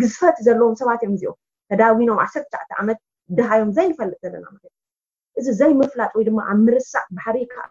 ግዝፈት 0.00 0.36
ዘለዎም 0.46 0.74
ሰባት 0.80 1.00
እዮም 1.04 1.14
እዚኦ 1.18 1.32
ተዳዊኖም 1.70 2.20
ዓተሻዕተ 2.24 2.70
ዓመት 2.82 2.98
ድሃዮም 3.38 3.70
ዘይንፈልጥ 3.78 4.18
ዘለና 4.24 4.44
ት 4.62 4.70
እ 4.70 5.40
እዚ 5.40 5.46
ዘይምፍላጥ 5.60 6.12
ወይድማ 6.18 6.38
ኣብ 6.50 6.58
ምርሳእ 6.66 7.06
ባሕቢካዓ 7.18 7.64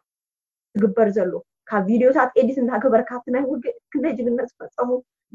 ትግበር 0.76 1.08
ዘለዉ 1.16 1.36
ካብ 1.70 1.82
ቪድዮታት 1.90 2.30
ኤዲት 2.40 2.58
እናገበርካብት 2.64 3.26
ናይ 3.36 3.44
ውግእ 3.52 3.76
ክነጅግነዝፈፀሙ 3.92 4.90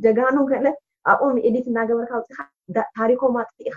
ደጋኖ 0.05 0.37
ክእለት 0.51 0.77
ኣብኦ 1.13 1.27
ኤዲት 1.49 1.67
እናገበርካ 1.71 2.13
ውፅካ 2.21 2.37
ታሪኮም 2.99 3.35
ኣጥኢካ 3.41 3.77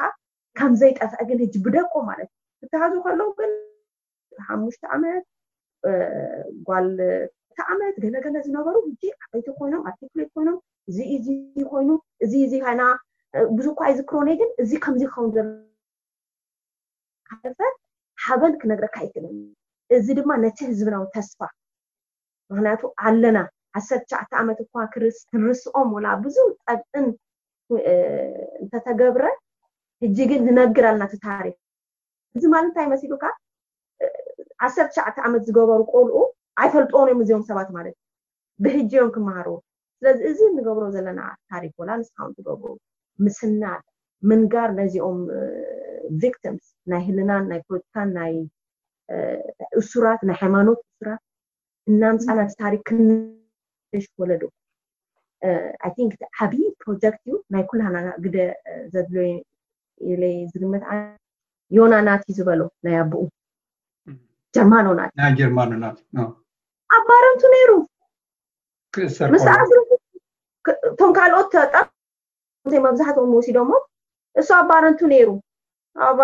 ከምዘይጠፍአ 0.57 1.19
ግን 1.29 1.37
ጂ 1.41 1.43
ብደቁ 1.65 1.93
ማለት 2.09 2.29
እዩ 2.33 2.63
እትሃዙ 2.67 2.93
ከሎዉ 3.05 3.21
ግንሓሙሽቲ 3.39 4.81
ዓመት 4.97 5.23
ጓልፍቲ 6.69 7.57
ዓመት 7.73 7.95
ገነገነ 8.03 8.35
ዝነበሩ 8.45 8.75
ዓይቲ 9.33 9.47
ኮይኖም 9.59 9.81
ኣቴክሪ 9.91 10.21
ኮይኖም 10.35 10.57
እዚዩ 10.91 11.27
ኮይኑ 11.73 11.89
እዚ 12.25 12.33
ይና 12.59 12.81
ብዙ 13.57 13.67
ካ 13.79 13.81
ይዝክርነ 13.91 14.29
ግን 14.41 14.49
እዚ 14.63 14.71
ከምዚ 14.85 15.01
ክኸውን 15.11 15.29
ዘካለፈት 15.35 17.75
ሓበን 18.25 18.53
ክነግረካ 18.63 18.95
ይ 19.05 19.09
እዚ 19.97 20.07
ድማ 20.21 20.29
ነቲ 20.43 20.59
ህዝብናዊ 20.71 21.03
ተስፋ 21.17 21.39
ምክንያቱ 22.51 22.81
ኣለና 23.08 23.38
1ሸዓተ 23.79 24.31
ዓመት 24.41 24.58
እኳ 24.65 24.73
ክንርስኦም 25.31 25.89
ወላ 25.95 26.08
ብዙ 26.25 26.38
ቀዕን 26.67 27.05
እንተተገብረ 28.63 29.23
ህጂ 30.03 30.17
ግን 30.31 30.41
ንነግር 30.47 30.86
ኣለናቲ 30.91 31.13
ታሪክ 31.29 31.55
እዚ 32.38 32.43
ማልንታይ 32.53 32.88
መሲሉ 32.93 33.12
ካዓ 33.21 33.31
ዓርሸዓተ 34.65 35.15
ዓመት 35.27 35.41
ዝገበሩ 35.49 35.79
ቆልኡ 35.93 36.17
ኣይፈልጥዎን 36.63 37.08
እዮም 37.12 37.21
እዚኦም 37.23 37.43
ሰባት 37.49 37.69
ማለት 37.77 37.95
እዩ 37.95 37.99
ብህጂዮም 38.65 39.10
ክምሃርዎ 39.15 39.55
ስለዚ 39.97 40.19
እዚ 40.29 40.39
ንገብሮ 40.58 40.84
ዘለና 40.95 41.21
ታሪክ 41.51 41.73
ወላ 41.81 41.91
ንስካ 42.01 42.19
ዝብ 42.47 42.63
ምስናር 43.25 43.81
ምንጋር 44.29 44.69
ነዚኦም 44.81 45.19
ቪክቲምስ 46.21 46.65
ናይ 46.91 47.01
ህልናን 47.08 47.43
ናይ 47.53 47.60
ፖለቲካን 47.67 48.10
ናይ 48.19 48.34
እሱራት 49.81 50.21
ናይ 50.27 50.38
ሃይማኖት 50.43 50.79
እሱራት 50.86 51.21
እናምፃናት 51.93 52.51
ታሪክ 52.61 52.81
ክሽ 53.91 54.05
ወለዶ 54.21 54.43
ኣይን 55.87 56.07
ዓብይ 56.43 56.63
ፕሮጀክት 56.81 57.21
እዩ 57.27 57.33
ናይ 57.53 57.63
ኩልሃና 57.71 57.97
ግ 58.23 58.35
ዘድል 58.93 59.17
ለ 60.21 60.31
ዝግመት 60.51 60.83
ዮናናት 61.77 62.21
እዩ 62.29 62.35
ዝበሎ 62.37 62.61
ናይ 62.85 62.95
ኣብኡ 63.01 63.21
ጀርማኖናት 64.55 65.11
እናይ 65.17 65.31
ጀርማኖናትእ 65.39 66.29
ኣባረንቱ 66.97 67.41
ነይሩምስ 67.55 67.91
እቶም 70.89 71.11
ካልኦት 71.17 71.47
ተጣ 71.53 71.73
እንታይ 72.65 72.79
መብዛሕት 72.87 73.17
ንወሲዶሞ 73.31 73.71
እሱ 74.39 74.49
ኣባረንቱ 74.61 74.99
ነይሩ 75.13 75.29
ኣብ 76.07 76.17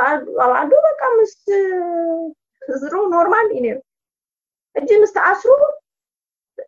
ዓዱ 0.62 0.72
በቃ 0.90 1.02
ምስ 1.18 1.36
ዝርቡ 2.82 3.02
ኖርማል 3.16 3.48
እዩ 3.56 3.62
ነሩ 3.68 3.78
እጂ 4.80 4.90
ምስ 5.04 5.12
ተኣስሩ 5.18 5.52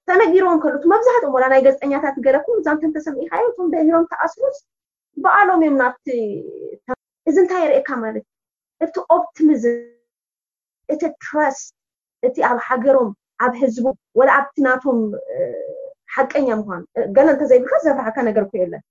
ተነጊሮዎም 0.10 0.58
ከልት 0.64 0.84
መብዛሕትኦም 0.92 1.36
ላ 1.42 1.46
ናይ 1.54 1.62
ገጠኛታት 1.68 2.16
ገለኩም 2.26 2.58
ዛምቲተሰሚኢካዮ 2.66 3.46
ደሮም 3.74 4.06
ተኣስሩስ 4.12 4.58
በዓሎም 5.24 5.62
እዮም 5.66 5.76
ናእዚ 5.82 6.08
እንታይ 7.42 7.62
ይርእካ 7.66 7.90
ማለት 8.04 8.26
እዩ 8.84 8.88
እቲ 8.88 8.96
ኦፕቲሚዝም 9.18 9.78
እቲ 10.94 11.02
ትራስት 11.26 11.70
እቲ 12.28 12.36
ኣብ 12.50 12.58
ሓገሮም 12.68 13.10
ኣብ 13.46 13.54
ህዝቡ 13.62 13.86
ወላ 14.20 14.30
ኣብቲ 14.40 14.56
ናቶም 14.68 15.00
ሓቀኛ 16.16 16.48
ምኳኑ 16.60 16.82
ገሎ 17.16 17.28
እንተዘይብልካ 17.36 17.74
ዘርሓካ 17.86 18.18
ነገር 18.30 18.44
ኮይ 18.52 18.62
ኣለን 18.66 18.84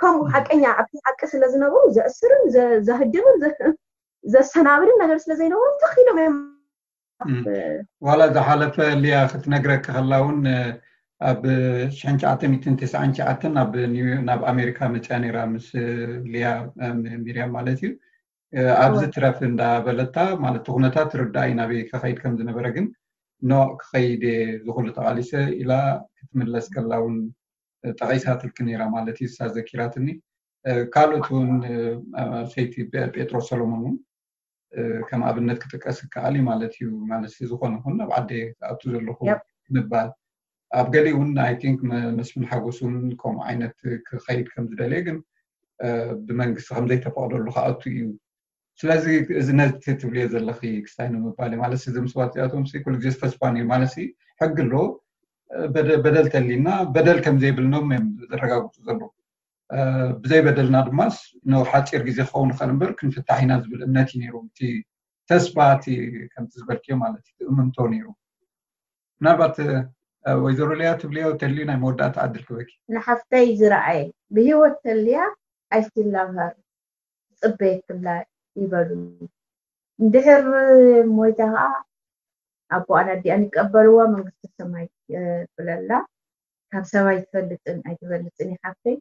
ከምኡ 0.00 0.24
ሓቀኛ 0.34 0.62
ኣብቲ 0.80 0.94
ሓቂ 1.06 1.20
ስለ 1.32 1.42
ዝነብሩ 1.52 1.82
ዘእስርን 1.96 2.42
ዘሕድብን 2.88 3.38
ዘሰናብርን 4.34 4.98
ነገር 5.04 5.18
ስለ 5.24 5.32
ዘይነብሩ 5.42 5.66
ተኪሎም 5.84 6.18
እዮም 6.24 6.36
ዋላ 8.06 8.20
ዝሓለፈ 8.36 8.76
ልያ 9.02 9.16
ክትነግረካ 9.32 9.84
ከላ 9.94 10.12
እውን 10.22 10.40
ኣብ 11.28 11.44
ሽ99ሸዓ 11.98 13.30
ናብ 14.24 14.42
ኣሜሪካ 14.52 14.78
መፅያ 14.94 15.16
ነራ 15.22 15.38
ምስ 15.52 15.68
ልያ 16.32 16.48
ምሚርያ 17.02 17.44
ማለት 17.56 17.78
እዩ 17.84 17.90
ኣብዚ 18.84 19.00
ትረፍ 19.14 19.38
እንዳበለታ 19.50 20.16
ማለት 20.44 20.66
ኩነታት 20.74 21.10
ርዳኣዩ 21.22 21.50
ናበይ 21.60 21.80
ክከይድ 21.90 22.18
ከምዝነበረ 22.24 22.66
ግን 22.76 22.86
ኖቅ 23.52 23.68
ክኸይድየ 23.80 24.36
ዝክሉ 24.66 24.86
ተቃሊሰ 24.98 25.32
ኢላ 25.62 25.72
ክትምለስ 26.18 26.66
ከላ 26.74 26.92
እውን 27.02 27.16
ጠቀሳትልክ 28.00 28.56
ነራ 28.68 28.82
ማለት 28.96 29.16
እዩ 29.24 29.30
ሳዘኪራት 29.38 29.96
ኒ 30.04 30.08
ካልኦት 30.94 31.26
ውን 31.36 31.50
ሰይቲጴጥሮስ 32.52 33.48
ሰሎሞን 33.52 33.80
እውን 33.92 33.96
ከም 35.08 35.20
ኣብነት 35.30 35.58
ክጥቀስ 35.62 35.98
ክከኣልዩ 36.04 36.40
ማለት 36.48 36.72
እዩ 36.80 36.88
ማለ 37.10 37.22
ዝኮነ 37.50 37.74
ኩን 37.84 37.96
ኣብ 38.04 38.10
ዓደ 38.18 38.30
ኣቱ 38.70 38.80
ዘለኹ 38.94 39.18
ምባል 39.76 40.08
ኣብ 40.80 40.86
ገሊእ 40.94 41.14
እውን 41.16 41.30
ኣይንክ 41.46 41.80
መስምን 42.18 42.44
ሓጎስን 42.50 42.94
ከምኡ 43.20 43.40
ዓይነት 43.48 43.76
ክከይድ 44.08 44.46
ከምዝደለ 44.54 44.92
ግን 45.06 45.18
ብመንግስቲ 46.26 46.68
ከምዘይተፈቅደሉ 46.76 47.46
ከኣቱ 47.56 47.80
እዩ 47.94 48.02
ስለዚ 48.80 49.04
እዚ 49.40 49.48
ነ 49.58 49.64
ትብል 50.00 50.16
ዘለ 50.34 50.48
ክስታይን 50.86 51.14
ምባል 51.26 51.50
እዩ 51.56 51.60
ማለት 51.64 51.82
ዚምሰባት 51.96 52.30
ዚኣቶም 52.36 52.64
ኮልስተስፋን 52.86 53.58
እዩ 53.60 53.66
ማለ 53.74 53.82
ሕጊ 54.42 54.56
ኣሎ 54.68 54.74
በደል 56.04 56.26
ተሊና 56.34 56.68
በደል 56.94 57.18
ከምዘይብልኖም 57.24 57.86
ዝረጋግፁ 58.30 58.74
ዘለኩ 58.88 59.04
ብዘይበደልና 60.22 60.76
ድማስ 60.88 61.14
ንሓፂር 61.52 62.02
ግዜ 62.08 62.18
ክኸውን 62.28 62.50
ከእል 62.58 62.70
እበር 62.74 62.90
ክንፍታሕ 62.98 63.38
ኢና 63.44 63.52
ዝብል 63.62 63.80
እምነትዩ 63.86 64.14
ነሩ 64.22 64.34
እቲ 64.48 64.60
ተስባቲ 65.30 65.84
ከምቲ 66.32 66.52
ዝበልኪዮ 66.60 66.96
ማለትእዩ 67.04 67.38
እምምቶ 67.52 67.78
ነሩ 67.94 68.06
ብናባት 69.20 69.56
ወይ 70.42 70.52
ዘረለያ 70.58 70.90
ትብልሂወ 71.00 71.30
ተል 71.40 71.56
ናይ 71.70 71.78
መወዳእታ 71.82 72.16
ኣድል 72.26 72.44
ክበኪ 72.48 72.70
ንሓፍተይ 72.96 73.46
ዝረኣየ 73.60 74.00
ብሂወት 74.36 74.76
ተልያ 74.84 75.18
ኣይስላብሃር 75.78 76.54
ዝፅበየክላ 77.40 78.06
ይበሉ 78.62 78.90
እንድሕር 80.02 80.44
ሞይታ 81.16 81.40
ከዓ 81.54 81.64
ኣቦኣነ 82.76 83.08
ድኣ 83.24 83.36
ቀበልዋ 83.56 83.98
መንግስቲ 84.14 84.42
ሰማይ 84.60 84.86
ፍለላ 85.56 85.90
ካብ 86.72 86.84
ሰብይ 86.94 87.18
ትፈልጥን 87.26 87.78
ኣይትፈልፅን 87.88 88.48
ሓፍተይ 88.64 88.96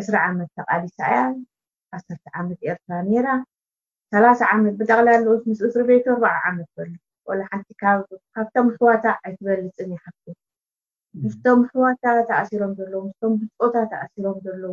2ስ 0.00 0.08
ዓመት 0.26 0.48
ተቓሊሳ 0.58 0.98
እያ 1.12 1.20
1ሰተ 1.96 2.22
ዓመት 2.40 2.60
ኤርትራ 2.68 2.92
ሜራ 3.08 3.26
3ላ0 4.14 4.46
ዓመት 4.52 4.74
ብጠቅላሉ 4.80 5.24
ምስ 5.48 5.60
እስሪ 5.68 5.82
ቤቱ 5.90 6.06
ርዓ 6.22 6.30
ዓመት 6.50 6.68
ሎ 6.82 6.88
ሓንቲ 7.50 7.68
ካብቶም 8.34 8.68
ሕዋታ 8.76 9.04
ዓይትበልፅን 9.26 9.90
ይሓ 9.96 10.04
ንስቶም 11.22 11.60
ሕዋታት 11.70 12.28
ኣእሲሮም 12.38 12.72
ለው 12.92 13.02
ቶም 13.22 13.32
ብፅታት 13.40 13.90
ኣእሲሮም 13.98 14.36
ዘለው 14.46 14.72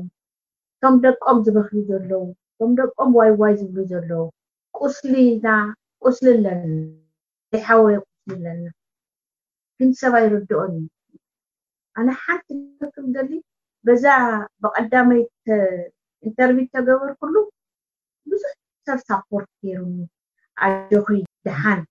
እቶም 0.75 0.93
ደቆም 1.05 1.37
ዝበክሊ 1.45 1.77
ዘለው 1.91 2.23
ቶም 2.59 2.71
ደቆም 2.79 3.09
ዋይዋይ 3.19 3.53
ዝብሉ 3.61 3.77
ዘለዉ 3.91 4.13
ቁስሊና 4.81 5.47
ቁስሊ 6.05 6.25
ኣለና 6.35 6.63
ይ 7.55 7.59
ሓወይ 7.67 7.97
ቁስሊ 8.05 8.25
ኣለና 8.51 8.65
ክንቲ 9.79 9.91
ሰባይ 10.03 10.23
ይርድኦም 10.27 10.71
እዩ 10.79 10.85
ኣነ 11.97 12.07
ሓንቲ 12.23 12.47
ክም 12.95 13.07
ሊ 13.29 13.31
በዛ 13.87 14.03
ብቀዳመይ 14.63 15.21
እንተርቪ 16.27 16.57
ተገበር 16.75 17.11
ኩሉ 17.19 17.35
ብዙሕ 18.31 18.53
ሰብ 18.87 18.99
ሳፖርት 19.09 19.49
ገይሩ 19.63 19.81
ኣጆኪ 20.65 21.09
ድሓን 21.47 21.81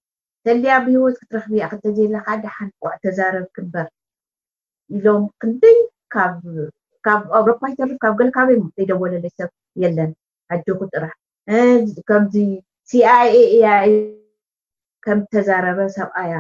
ተልያ 0.47 0.71
ብሂወት 0.87 1.17
ክትረክብ 1.21 1.53
እያ 1.57 1.65
ክንተዘለካ 1.73 2.29
ድሓን 2.43 2.69
ቆዕ 2.83 2.93
ተዛረብ 3.05 3.47
ክምበር 3.57 3.89
ኢሎም 4.97 5.25
ክንደይ 5.43 5.79
በኳይተሪፍ 7.47 7.97
ካብ 8.05 8.15
ገልካበክዘይደወለለ 8.21 9.25
ሰብ 9.39 9.51
የለን 9.83 10.11
ኣጆኹ 10.55 10.81
ጥራ 10.95 11.05
ከምዚ 12.09 12.35
ሲኣይኤ 12.91 13.37
እያዩ 13.57 13.95
ከም 15.07 15.19
ተዛረበ 15.35 15.79
ሰብኣ 15.99 16.15
እያ 16.29 16.35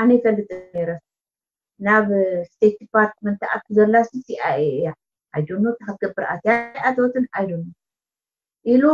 ኣነ 0.00 0.08
ይፈልጥረስ 0.18 1.02
ናብ 1.84 2.06
ስቴት 2.50 2.74
ዲፓርትመንት 2.82 3.40
ኣቲ 3.54 3.64
ዘላሲ 3.78 4.10
ሲኣኤ 4.26 4.60
እያ 4.76 4.88
ዓይድኖ 5.38 5.64
ተካገብርኣትያይ 5.78 6.62
ኣተወትን 6.88 7.24
ዓይድ 7.38 7.50
ኢሉ 8.72 8.84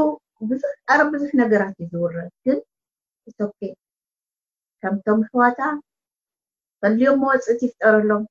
ብዙሕ 0.51 0.73
ኣረ 0.93 1.01
ብዙሕ 1.13 1.31
ነገራት 1.43 1.77
እዩ 1.83 1.89
ዝውረብ 1.93 2.31
ግን 2.47 2.59
ኢቶኬ 3.31 3.59
ከምቶም 4.85 5.21
ሕዋታ 5.29 5.61
ፈልዮም 6.85 7.19
መወፅእት 7.23 7.61
ይፍጠረሎም 7.67 8.23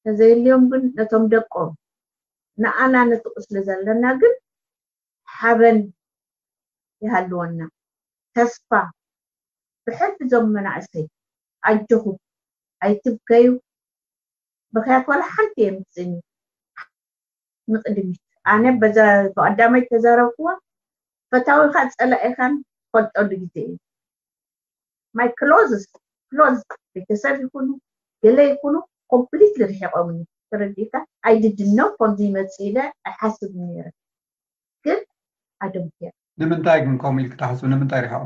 እተዘየልዮም 0.00 0.62
ግን 0.72 0.82
ነቶም 0.98 1.24
ደቆም 1.34 1.70
ንኣና 2.64 2.94
ነትቁስሊ 3.10 3.54
ዘለና 3.68 4.04
ግን 4.20 4.34
ሓበን 5.38 5.78
ይሃልወና 7.04 7.60
ተስፋ 8.36 8.70
ብሕድ 9.84 10.16
ዞም 10.30 10.46
መናእሰይ 10.56 11.04
ኣጆኹ 11.70 12.04
ኣይትብከዩ 12.86 13.48
መክያት 14.76 15.04
ዋላ 15.10 15.22
ሓርቲ 15.34 15.56
የምፅ 15.66 15.94
ንቅድሚት 17.74 18.20
ኣነ 18.52 18.64
ብቀዳማይ 19.36 19.82
ተዘረብክዎ 19.90 20.48
ፈታዊ 21.32 21.62
ካ 21.74 21.78
ፀላኣይኻን 21.96 22.52
ፈልጠሉ 22.94 23.30
ግዜ 23.40 23.56
እዩ 23.66 23.72
ማይ 25.18 25.28
ሎሎዝ 25.50 25.84
ቤተሰብ 26.94 27.36
ይኩኑ 27.44 27.68
ገሌ 28.24 28.38
ይኩኑ 28.50 28.76
ኮምፕሊት 29.12 29.52
ዝርሕቆም 29.60 30.10
ተረድካ 30.52 30.94
ኣይድድኖም 31.30 31.90
ከምዚይመፅ 31.98 32.54
ኢ 32.66 32.70
ኣይሓስቡ 33.08 33.52
ነረ 33.70 33.86
ግን 34.86 35.00
ኣዶምያ 35.66 36.10
ንምንታይ 36.42 36.80
ንከም 36.94 37.16
ኢልክትሓቡ 37.24 37.58
ንምታይ 37.72 38.00
ሪሕቅ 38.06 38.20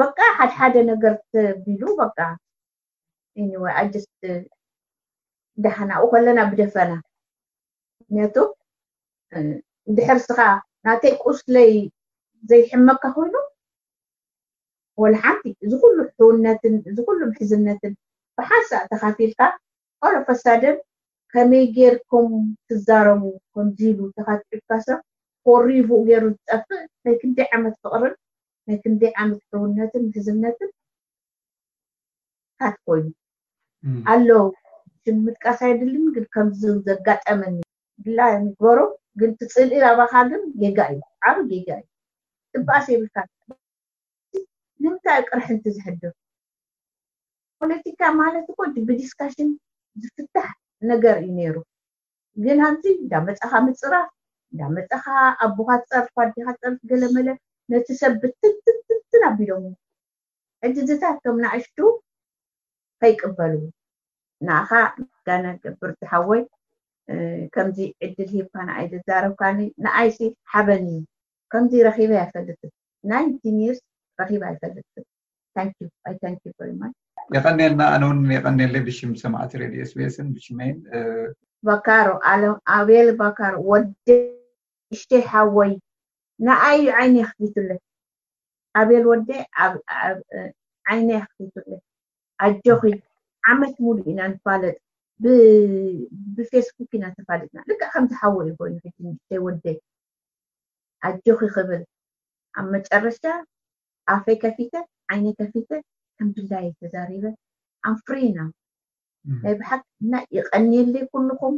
በቃ 0.00 0.18
ሓደሓደ 0.38 0.76
ነገር 0.92 1.14
ተቢሉ 1.34 1.82
ወይ 3.62 3.72
ኣጅስ 3.80 4.04
ዳሃናኡ 5.64 6.00
ከለና 6.12 6.40
ብደፈና 6.50 6.92
ንቱ 8.14 8.36
ድሕር 9.96 10.18
ስኻ 10.26 10.40
ናተይ 10.86 11.12
ቁስለይ 11.28 11.72
ዘይሕመካ 12.50 13.02
ኮይኑ 13.16 13.34
ወላሓንቲ 15.02 15.44
እዚ 15.66 15.72
ኩሉ 15.82 15.96
ሕውነትን 16.18 16.74
እዚ 16.90 16.96
ኩሉ 17.06 17.20
ምሕዝነትን 17.30 17.92
ብሓሳእ 18.38 18.84
ተካፊልካ 18.92 19.40
ቆረ 20.00 20.14
ፈሳደን 20.28 20.76
ከመይ 21.34 21.64
ጌይርከም 21.78 22.28
ክዛረቡ 22.68 23.22
ከምዲሉ 23.54 23.98
ተካትልካ 24.18 24.70
ሰብ 24.86 24.98
ከሪቡኡ 25.46 26.00
ገይሩ 26.10 26.24
ዝፀፍእ 26.36 26.82
ናይ 27.04 27.16
ክንደይ 27.22 27.48
ዓመት 27.58 27.74
ፍቅርን 27.82 28.14
ናይ 28.68 28.76
ክንደይ 28.84 29.12
ዓመት 29.24 29.40
ሕውነትን 29.54 30.02
ምሕዝነትን 30.08 30.70
ሓት 32.62 32.76
ኮይኑ 32.88 33.06
ኣሎው 34.10 34.44
ሽምጥቃሳ 35.06 35.60
ይድልን 35.70 36.26
ከም 36.34 36.48
ዘጋጠመን 36.86 37.54
ግበሩ 38.04 38.78
ግን 39.20 39.30
ትፅልኢል 39.40 39.84
ኣባካ 39.88 40.14
ግን 40.30 40.42
ጌጋ 40.60 40.78
እዩ 40.92 41.00
ዓብ 41.28 41.36
ጌጋ 41.50 41.68
እዩ 41.80 41.84
ጥበኣስ 42.52 42.86
ይብልካ 42.92 43.16
ንምንታይዩ 44.84 45.20
ቅርሕንቲ 45.30 45.64
ዝሕድር 45.76 46.12
ፖለቲካ 47.60 48.00
ማለት 48.22 48.46
ኮ 48.56 48.66
ብዲስካሽን 48.88 49.50
ዝፍታሕ 50.02 50.48
ነገር 50.90 51.16
እዩ 51.24 51.30
ነይሩ 51.40 51.56
ግን 52.44 52.58
ኣዚ 52.68 52.84
እንዳ 53.02 53.12
መፀኻ 53.28 53.52
ምፅራፍ 53.66 54.08
እንዳ 54.52 54.62
መፀኻ 54.78 55.04
ኣቦካ 55.46 55.70
ፀርፍ 55.90 56.08
ጓዴካ 56.18 56.48
ፀርፍ 56.62 56.80
ገለመለ 56.90 57.28
ነቲ 57.72 57.88
ሰብ 58.00 58.14
ብትትትትን 58.22 59.22
ኣቢዶም 59.30 59.64
ዕድዚታት 60.66 61.16
ቶም 61.24 61.36
ንእሽቱ 61.44 61.78
ይቅበል 63.12 63.52
እዩ 63.58 63.66
ንኸ 64.48 64.70
ጋነ 65.26 65.46
ገብር 65.64 65.90
ቲሓወይ 66.00 66.42
ከምዚ 67.54 67.78
ዕድል 68.04 68.28
ሂብካ 68.36 68.54
ንኣይ 68.68 68.86
ዝዛረብካ 68.92 69.40
ንኣይ 69.84 70.08
ሓበን 70.52 70.82
እዩ 70.92 70.98
ከምዚ 71.52 71.72
ረኪ 71.86 71.98
ኣፈልጥ 72.24 72.62
ናይ 73.10 73.24
ኒስ 73.58 73.78
ረ 74.20 74.28
ይፈልንዩ 76.04 76.70
ማ 76.80 76.84
የቀነልና 77.34 77.82
ኣነ 77.94 78.00
እውን 78.06 78.18
የቀነ 78.34 78.60
ብሽም 78.86 79.12
ሰማዕት 79.22 79.52
ሬድ 79.60 79.74
ስቤስን 79.90 80.26
ብሽይን 80.34 80.76
ካሮ 81.86 82.08
ኣቤል 82.76 83.08
ካሮ 83.38 83.54
ወዴ 83.70 84.06
እሽተይ 84.94 85.22
ሓወይ 85.32 85.72
ንኣዩ 86.46 86.82
ዓይኒ 86.98 87.16
ክፊትለት 87.30 87.82
ኣቤል 88.80 89.04
ወ 89.10 89.14
ዓይነ 90.90 91.10
ክፊትለት 91.30 91.82
ኣጆኺ 92.46 92.82
ዓመት 93.52 93.74
ሙሉ 93.86 93.96
ኢና 94.10 94.20
ንፋለጥ 94.32 94.76
ብፌስቡክ 96.36 96.90
ኢና 96.96 97.04
ዝተፋልጥና 97.14 97.58
ልዕ 97.70 97.80
ከምዝሓወ 97.94 98.36
ይኮይኑ 98.48 98.76
ዘይወደግ 99.30 99.78
ኣጆኺ 101.08 101.40
ክብል 101.54 101.82
ኣብ 102.58 102.66
መጨረሻ 102.74 103.22
ኣብፈይ 104.14 104.36
ከፊተት 104.44 104.88
ዓይነይ 105.12 105.34
ከፊተት 105.40 105.84
ከም 106.18 106.28
ብዳየ 106.36 106.66
ዝተዛሪበ 106.80 107.24
ኣብፍሪኢና 107.90 108.38
ናይ 109.44 109.54
ባሓቂ 109.60 109.82
እና 110.04 110.14
ይቀኒየለይ 110.38 111.04
ኩልኩም 111.14 111.54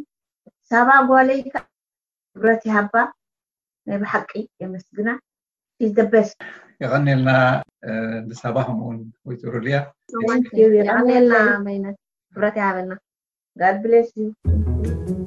ሳባ 0.70 0.88
ጓለይካ 1.10 1.54
ብረት 2.42 2.62
ይሃባ 2.68 2.94
ናይ 3.88 3.98
ባሓቂ 4.02 4.30
የመስግና 4.64 5.08
Eh, 5.78 5.90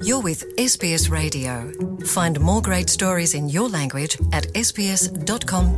you're 0.02 0.22
with 0.22 0.44
sbs 0.58 1.12
radio 1.12 1.72
find 2.04 2.40
more 2.40 2.62
great 2.64 2.90
stories 2.90 3.36
in 3.36 3.48
your 3.48 3.70
language 3.70 4.18
at 4.34 4.46
sbscomau 4.68 5.70